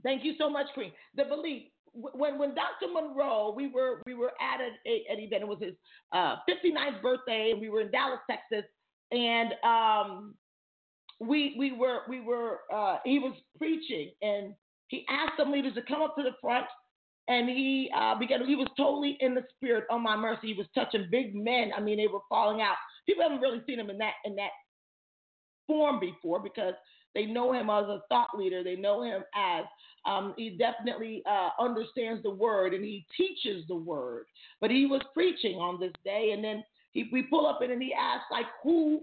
Thank 0.03 0.25
you 0.25 0.35
so 0.37 0.51
much, 0.51 0.67
Queen. 0.75 0.93
The 1.17 1.25
belief 1.25 1.63
when 1.95 2.39
when 2.39 2.55
Dr. 2.55 2.93
Munroe, 2.93 3.53
we 3.55 3.69
were 3.69 4.03
we 4.07 4.15
were 4.15 4.33
at 4.41 4.61
an, 4.61 4.73
an 4.87 5.21
event. 5.21 5.43
It 5.43 5.49
was 5.49 5.59
his 5.61 5.75
uh, 6.13 6.37
59th 6.49 7.03
birthday, 7.03 7.51
and 7.53 7.61
we 7.61 7.69
were 7.69 7.83
in 7.83 7.91
Dallas, 7.91 8.21
Texas, 8.31 8.65
and 9.11 9.53
um, 9.65 10.35
we 11.21 11.55
we 11.59 11.73
were 11.73 12.01
we 12.09 12.21
were 12.21 12.61
uh, 12.73 12.99
he 13.05 13.19
was 13.19 13.35
preaching, 13.59 14.11
and 14.23 14.55
he 14.89 15.05
asked 15.09 15.35
some 15.39 15.53
leaders 15.53 15.75
to 15.75 15.83
come 15.83 16.03
up 16.03 16.17
to 16.17 16.23
the 16.23 16.33
front, 16.41 16.67
and 17.29 17.49
he 17.49 17.91
uh, 17.97 18.19
began. 18.19 18.47
He 18.47 18.57
was 18.57 18.69
totally 18.77 19.17
in 19.21 19.35
the 19.35 19.43
spirit. 19.57 19.85
On 19.91 20.03
my 20.03 20.17
mercy, 20.17 20.49
he 20.49 20.55
was 20.55 20.67
touching 20.75 21.09
big 21.11 21.35
men. 21.35 21.73
I 21.77 21.81
mean, 21.81 21.99
they 21.99 22.07
were 22.07 22.21
falling 22.29 22.63
out. 22.63 22.77
People 23.07 23.23
haven't 23.23 23.41
really 23.41 23.61
seen 23.67 23.79
him 23.79 23.91
in 23.91 23.99
that 23.99 24.15
in 24.25 24.35
that 24.37 24.51
form 25.67 26.01
before 26.01 26.41
because 26.41 26.75
they 27.15 27.27
know 27.27 27.53
him 27.53 27.71
as 27.71 27.85
a 27.85 28.03
thought 28.09 28.37
leader. 28.37 28.63
They 28.65 28.77
know 28.77 29.03
him 29.03 29.23
as 29.35 29.65
um, 30.05 30.35
he 30.37 30.51
definitely 30.51 31.23
uh, 31.29 31.51
understands 31.61 32.23
the 32.23 32.31
word 32.31 32.75
and 32.75 32.85
he 32.85 33.07
teaches 33.17 33.65
the 33.69 33.77
word. 33.77 34.27
But 34.61 34.71
he 34.71 34.87
was 34.87 35.03
preaching 35.15 35.57
on 35.57 35.79
this 35.79 35.93
day, 36.05 36.33
and 36.33 36.43
then 36.43 36.65
he, 36.93 37.09
we 37.13 37.23
pull 37.23 37.47
up 37.47 37.61
and 37.63 37.83
he 37.83 37.95
asked 37.95 38.27
like, 38.31 38.47
"Who 38.63 39.03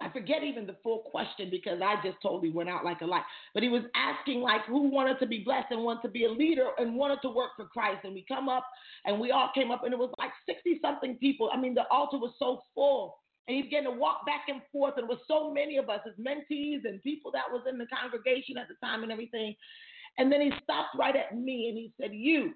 I 0.00 0.10
forget 0.10 0.42
even 0.42 0.66
the 0.66 0.76
full 0.82 0.98
question 0.98 1.48
because 1.50 1.80
I 1.82 1.94
just 2.04 2.18
totally 2.22 2.50
went 2.50 2.68
out 2.68 2.84
like 2.84 3.00
a 3.00 3.06
light. 3.06 3.22
But 3.52 3.62
he 3.62 3.68
was 3.68 3.82
asking 3.94 4.40
like 4.40 4.62
who 4.66 4.88
wanted 4.90 5.18
to 5.20 5.26
be 5.26 5.38
blessed 5.38 5.68
and 5.70 5.82
wanted 5.82 6.02
to 6.02 6.08
be 6.08 6.24
a 6.24 6.30
leader 6.30 6.70
and 6.78 6.96
wanted 6.96 7.22
to 7.22 7.30
work 7.30 7.50
for 7.56 7.66
Christ. 7.66 8.00
And 8.04 8.14
we 8.14 8.24
come 8.26 8.48
up 8.48 8.66
and 9.04 9.20
we 9.20 9.30
all 9.30 9.50
came 9.54 9.70
up 9.70 9.84
and 9.84 9.92
it 9.92 9.98
was 9.98 10.12
like 10.18 10.32
60 10.46 10.80
something 10.82 11.16
people. 11.16 11.50
I 11.52 11.60
mean, 11.60 11.74
the 11.74 11.86
altar 11.90 12.18
was 12.18 12.32
so 12.38 12.62
full. 12.74 13.16
And 13.46 13.56
he 13.56 13.62
began 13.62 13.84
to 13.84 13.90
walk 13.90 14.24
back 14.24 14.46
and 14.48 14.62
forth, 14.72 14.94
and 14.96 15.08
was 15.08 15.18
so 15.28 15.52
many 15.52 15.76
of 15.76 15.90
us 15.90 16.00
as 16.06 16.14
mentees 16.14 16.84
and 16.84 17.02
people 17.02 17.30
that 17.32 17.50
was 17.50 17.62
in 17.68 17.76
the 17.76 17.86
congregation 17.86 18.56
at 18.56 18.68
the 18.68 18.74
time 18.84 19.02
and 19.02 19.12
everything. 19.12 19.54
And 20.16 20.32
then 20.32 20.40
he 20.40 20.50
stopped 20.62 20.96
right 20.98 21.14
at 21.14 21.36
me 21.36 21.68
and 21.68 21.76
he 21.76 21.92
said, 22.00 22.10
You, 22.14 22.54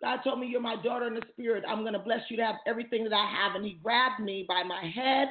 God 0.00 0.20
told 0.24 0.38
me 0.38 0.46
you're 0.46 0.60
my 0.60 0.76
daughter 0.82 1.06
in 1.06 1.14
the 1.14 1.22
spirit. 1.32 1.64
I'm 1.68 1.80
going 1.80 1.92
to 1.92 1.98
bless 1.98 2.20
you 2.30 2.36
to 2.38 2.44
have 2.44 2.56
everything 2.66 3.04
that 3.04 3.12
I 3.12 3.26
have. 3.26 3.54
And 3.54 3.64
he 3.64 3.78
grabbed 3.82 4.22
me 4.22 4.44
by 4.46 4.62
my 4.62 4.90
head 4.94 5.28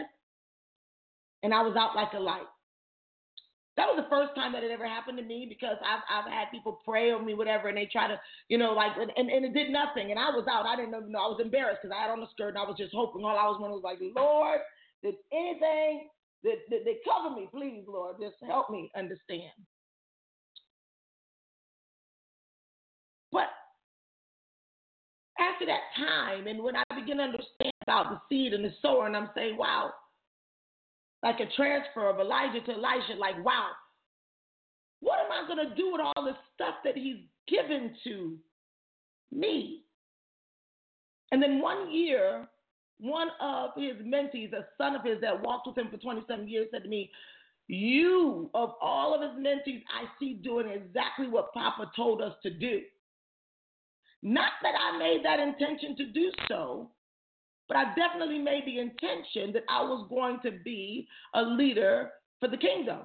and 1.43 1.53
I 1.53 1.61
was 1.61 1.75
out 1.75 1.95
like 1.95 2.13
a 2.13 2.19
light. 2.19 2.47
That 3.75 3.89
was 3.89 3.97
the 3.97 4.09
first 4.09 4.35
time 4.35 4.53
that 4.53 4.63
it 4.63 4.69
ever 4.69 4.87
happened 4.87 5.17
to 5.17 5.23
me 5.23 5.47
because 5.49 5.77
I've 5.81 6.05
I've 6.05 6.31
had 6.31 6.51
people 6.51 6.79
pray 6.85 7.11
on 7.11 7.25
me, 7.25 7.33
whatever, 7.33 7.69
and 7.69 7.77
they 7.77 7.89
try 7.91 8.07
to, 8.07 8.19
you 8.47 8.59
know, 8.59 8.73
like, 8.73 8.91
and, 8.97 9.09
and, 9.17 9.45
it 9.45 9.53
did 9.53 9.71
nothing. 9.71 10.11
And 10.11 10.19
I 10.19 10.29
was 10.29 10.45
out. 10.45 10.67
I 10.67 10.75
didn't 10.75 10.93
even 10.93 11.11
know. 11.11 11.25
I 11.25 11.33
was 11.33 11.41
embarrassed 11.41 11.81
because 11.81 11.95
I 11.97 12.01
had 12.01 12.11
on 12.11 12.21
a 12.21 12.29
skirt 12.29 12.49
and 12.49 12.59
I 12.59 12.69
was 12.69 12.77
just 12.77 12.93
hoping. 12.93 13.25
All 13.25 13.37
I 13.37 13.49
was 13.49 13.57
wanting 13.59 13.73
was 13.73 13.83
like, 13.83 13.97
Lord, 14.15 14.61
did 15.01 15.15
anything 15.33 16.09
that, 16.43 16.57
that 16.69 16.97
cover 17.07 17.35
me, 17.35 17.47
please, 17.51 17.83
Lord, 17.87 18.17
just 18.21 18.35
help 18.45 18.69
me 18.69 18.91
understand. 18.95 19.51
But 23.31 23.49
after 25.39 25.65
that 25.65 25.81
time, 25.97 26.47
and 26.47 26.61
when 26.61 26.75
I 26.75 26.83
begin 26.95 27.17
to 27.17 27.23
understand 27.23 27.73
about 27.81 28.09
the 28.09 28.19
seed 28.29 28.53
and 28.53 28.63
the 28.63 28.71
sower, 28.81 29.07
and 29.07 29.15
I'm 29.15 29.29
saying, 29.35 29.57
wow, 29.57 29.91
like 31.23 31.39
a 31.39 31.55
transfer 31.55 32.09
of 32.09 32.19
Elijah 32.19 32.59
to 32.65 32.73
Elisha, 32.73 33.13
like, 33.17 33.43
wow, 33.43 33.69
what 34.99 35.19
am 35.19 35.31
I 35.31 35.47
going 35.47 35.69
to 35.69 35.75
do 35.75 35.93
with 35.93 36.01
all 36.01 36.25
this 36.25 36.35
stuff 36.53 36.75
that 36.83 36.95
he's 36.95 37.17
given 37.47 37.95
to 38.03 38.37
me? 39.31 39.83
And 41.31 41.41
then 41.41 41.61
one 41.61 41.91
year, 41.91 42.47
one 42.99 43.29
of 43.41 43.71
his 43.77 43.95
mentees, 44.05 44.53
a 44.53 44.65
son 44.77 44.95
of 44.95 45.03
his 45.03 45.19
that 45.21 45.41
walked 45.41 45.65
with 45.65 45.77
him 45.77 45.89
for 45.89 45.97
27 45.97 46.47
years, 46.47 46.67
said 46.71 46.83
to 46.83 46.89
me, 46.89 47.09
You, 47.67 48.49
of 48.53 48.73
all 48.81 49.15
of 49.15 49.21
his 49.21 49.43
mentees, 49.43 49.81
I 49.89 50.05
see 50.19 50.33
doing 50.33 50.67
exactly 50.67 51.27
what 51.27 51.53
Papa 51.53 51.89
told 51.95 52.21
us 52.21 52.33
to 52.43 52.49
do. 52.49 52.81
Not 54.21 54.51
that 54.61 54.73
I 54.79 54.97
made 54.97 55.21
that 55.23 55.39
intention 55.39 55.95
to 55.97 56.05
do 56.11 56.31
so, 56.47 56.89
but 57.67 57.77
I 57.77 57.93
definitely 57.95 58.39
made 58.39 58.63
the 58.65 58.79
intention 58.79 59.53
that 59.53 59.63
I 59.69 59.81
was 59.81 60.07
going 60.09 60.39
to 60.43 60.51
be 60.63 61.07
a 61.33 61.41
leader 61.41 62.11
for 62.39 62.47
the 62.47 62.57
kingdom. 62.57 62.99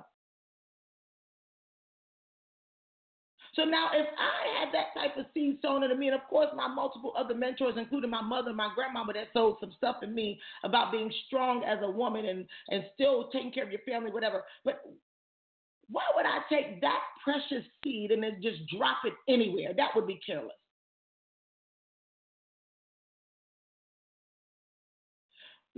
So 3.55 3.65
now, 3.65 3.89
if 3.93 4.07
I 4.17 4.61
had 4.61 4.73
that 4.73 4.95
type 4.95 5.17
of 5.17 5.27
seed 5.35 5.59
sown 5.63 5.83
into 5.83 5.97
me, 5.97 6.07
and 6.07 6.15
of 6.15 6.25
course, 6.29 6.47
my 6.55 6.69
multiple 6.69 7.13
other 7.19 7.35
mentors, 7.35 7.75
including 7.77 8.09
my 8.09 8.23
mother 8.23 8.53
my 8.53 8.71
grandmama, 8.73 9.13
that 9.15 9.29
sowed 9.33 9.57
some 9.59 9.73
stuff 9.77 9.97
in 10.03 10.15
me 10.15 10.41
about 10.63 10.93
being 10.93 11.11
strong 11.27 11.65
as 11.65 11.79
a 11.83 11.91
woman 11.91 12.27
and, 12.27 12.47
and 12.69 12.85
still 12.95 13.31
taking 13.33 13.51
care 13.51 13.65
of 13.65 13.73
your 13.73 13.81
family, 13.81 14.13
whatever. 14.13 14.45
But 14.65 14.83
why 15.91 16.03
would 16.15 16.25
I 16.25 16.39
take 16.49 16.81
that 16.83 17.01
precious 17.25 17.67
seed 17.83 18.13
and 18.13 18.23
then 18.23 18.39
just 18.41 18.59
drop 18.77 18.99
it 19.05 19.15
anywhere? 19.29 19.73
That 19.77 19.91
would 19.97 20.07
be 20.07 20.21
careless. 20.25 20.53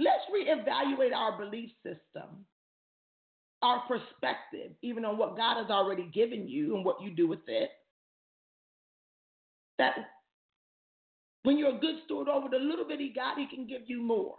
Let's 0.00 0.24
reevaluate 0.34 1.14
our 1.14 1.38
belief 1.38 1.70
system, 1.82 2.46
our 3.60 3.82
perspective, 3.86 4.72
even 4.80 5.04
on 5.04 5.18
what 5.18 5.36
God 5.36 5.58
has 5.58 5.70
already 5.70 6.10
given 6.14 6.48
you 6.48 6.74
and 6.74 6.86
what 6.86 7.02
you 7.02 7.14
do 7.14 7.28
with 7.28 7.46
it. 7.46 7.68
That 9.76 9.92
when 11.42 11.58
you're 11.58 11.76
a 11.76 11.80
good 11.80 11.96
steward 12.06 12.28
over 12.28 12.48
the 12.48 12.56
little 12.56 12.88
bit 12.88 12.98
He 12.98 13.12
got, 13.14 13.36
He 13.36 13.46
can 13.46 13.66
give 13.66 13.82
you 13.86 14.02
more. 14.02 14.36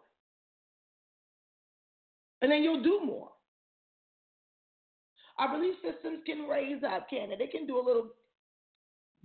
And 2.41 2.51
then 2.51 2.63
you'll 2.63 2.81
do 2.81 3.01
more. 3.05 3.29
Our 5.37 5.57
belief 5.57 5.75
systems 5.83 6.21
can 6.25 6.47
raise 6.47 6.81
up, 6.83 7.07
can 7.07 7.31
it? 7.31 7.37
They 7.37 7.47
can 7.47 7.67
do 7.67 7.79
a 7.79 7.85
little 7.85 8.09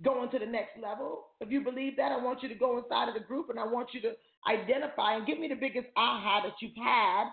going 0.03 0.29
to 0.29 0.37
the 0.37 0.45
next 0.45 0.77
level. 0.79 1.29
If 1.41 1.51
you 1.51 1.61
believe 1.61 1.97
that, 1.97 2.11
I 2.11 2.23
want 2.23 2.43
you 2.43 2.49
to 2.49 2.55
go 2.55 2.77
inside 2.77 3.07
of 3.07 3.15
the 3.15 3.27
group 3.27 3.49
and 3.49 3.59
I 3.59 3.65
want 3.65 3.89
you 3.93 4.01
to 4.01 4.11
identify 4.47 5.15
and 5.15 5.27
give 5.27 5.39
me 5.39 5.47
the 5.47 5.55
biggest 5.55 5.87
aha 5.95 6.41
that 6.43 6.53
you've 6.61 6.77
had 6.77 7.25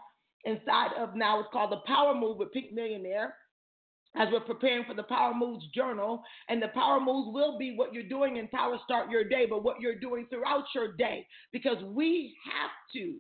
inside 0.45 0.91
of 0.99 1.15
now 1.15 1.41
it's 1.41 1.49
called 1.53 1.73
the 1.73 1.81
Power 1.87 2.15
Move 2.15 2.39
with 2.39 2.53
Pink 2.53 2.73
Millionaire. 2.73 3.35
As 4.17 4.29
we're 4.31 4.41
preparing 4.41 4.85
for 4.85 4.95
the 4.95 5.03
Power 5.03 5.35
Moves 5.35 5.65
Journal, 5.75 6.23
and 6.49 6.63
the 6.63 6.69
Power 6.69 7.01
Moves 7.01 7.35
will 7.35 7.59
be 7.59 7.75
what 7.77 7.93
you're 7.93 8.09
doing 8.09 8.37
in 8.37 8.47
Power 8.47 8.79
Start 8.85 9.11
Your 9.11 9.25
Day, 9.25 9.45
but 9.51 9.65
what 9.65 9.81
you're 9.81 9.99
doing 9.99 10.27
throughout 10.31 10.63
your 10.73 10.93
day, 10.93 11.27
because 11.53 11.83
we 11.83 12.33
have 12.45 12.71
to 12.95 13.17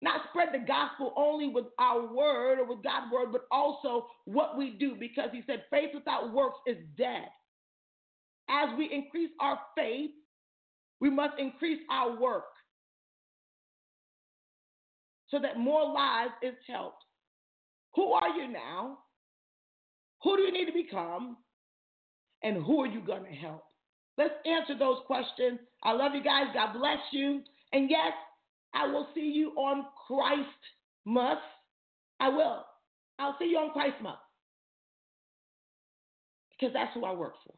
not 0.00 0.20
spread 0.28 0.50
the 0.52 0.64
gospel 0.64 1.12
only 1.16 1.48
with 1.48 1.64
our 1.80 2.14
word 2.14 2.60
or 2.60 2.66
with 2.66 2.84
God's 2.84 3.10
word, 3.12 3.32
but 3.32 3.46
also 3.50 4.06
what 4.26 4.56
we 4.56 4.76
do, 4.78 4.94
because 4.94 5.30
He 5.32 5.42
said 5.44 5.64
faith 5.68 5.90
without 5.92 6.32
works 6.32 6.58
is 6.68 6.76
dead. 6.96 7.26
As 8.48 8.68
we 8.78 8.88
increase 8.92 9.30
our 9.40 9.58
faith, 9.76 10.12
we 11.00 11.10
must 11.10 11.38
increase 11.38 11.80
our 11.90 12.18
work 12.20 12.44
so 15.28 15.38
that 15.40 15.58
more 15.58 15.84
lives 15.84 16.32
is 16.42 16.54
helped. 16.68 17.02
Who 17.94 18.12
are 18.12 18.28
you 18.28 18.48
now? 18.48 18.98
Who 20.22 20.36
do 20.36 20.42
you 20.42 20.52
need 20.52 20.66
to 20.66 20.72
become? 20.72 21.36
And 22.42 22.64
who 22.64 22.82
are 22.82 22.86
you 22.86 23.00
going 23.00 23.24
to 23.24 23.30
help? 23.30 23.64
Let's 24.18 24.34
answer 24.46 24.78
those 24.78 24.98
questions. 25.06 25.58
I 25.82 25.92
love 25.92 26.12
you 26.14 26.22
guys. 26.22 26.46
God 26.54 26.78
bless 26.78 26.98
you. 27.12 27.42
And 27.72 27.90
yes, 27.90 28.12
I 28.74 28.86
will 28.86 29.08
see 29.14 29.32
you 29.34 29.50
on 29.50 29.84
Christ 30.06 30.48
Month. 31.04 31.40
I 32.20 32.28
will. 32.28 32.64
I'll 33.18 33.36
see 33.38 33.46
you 33.46 33.58
on 33.58 33.70
Christ 33.72 33.96
Month 34.02 34.18
because 36.50 36.72
that's 36.72 36.92
who 36.94 37.04
I 37.04 37.12
work 37.12 37.34
for. 37.44 37.54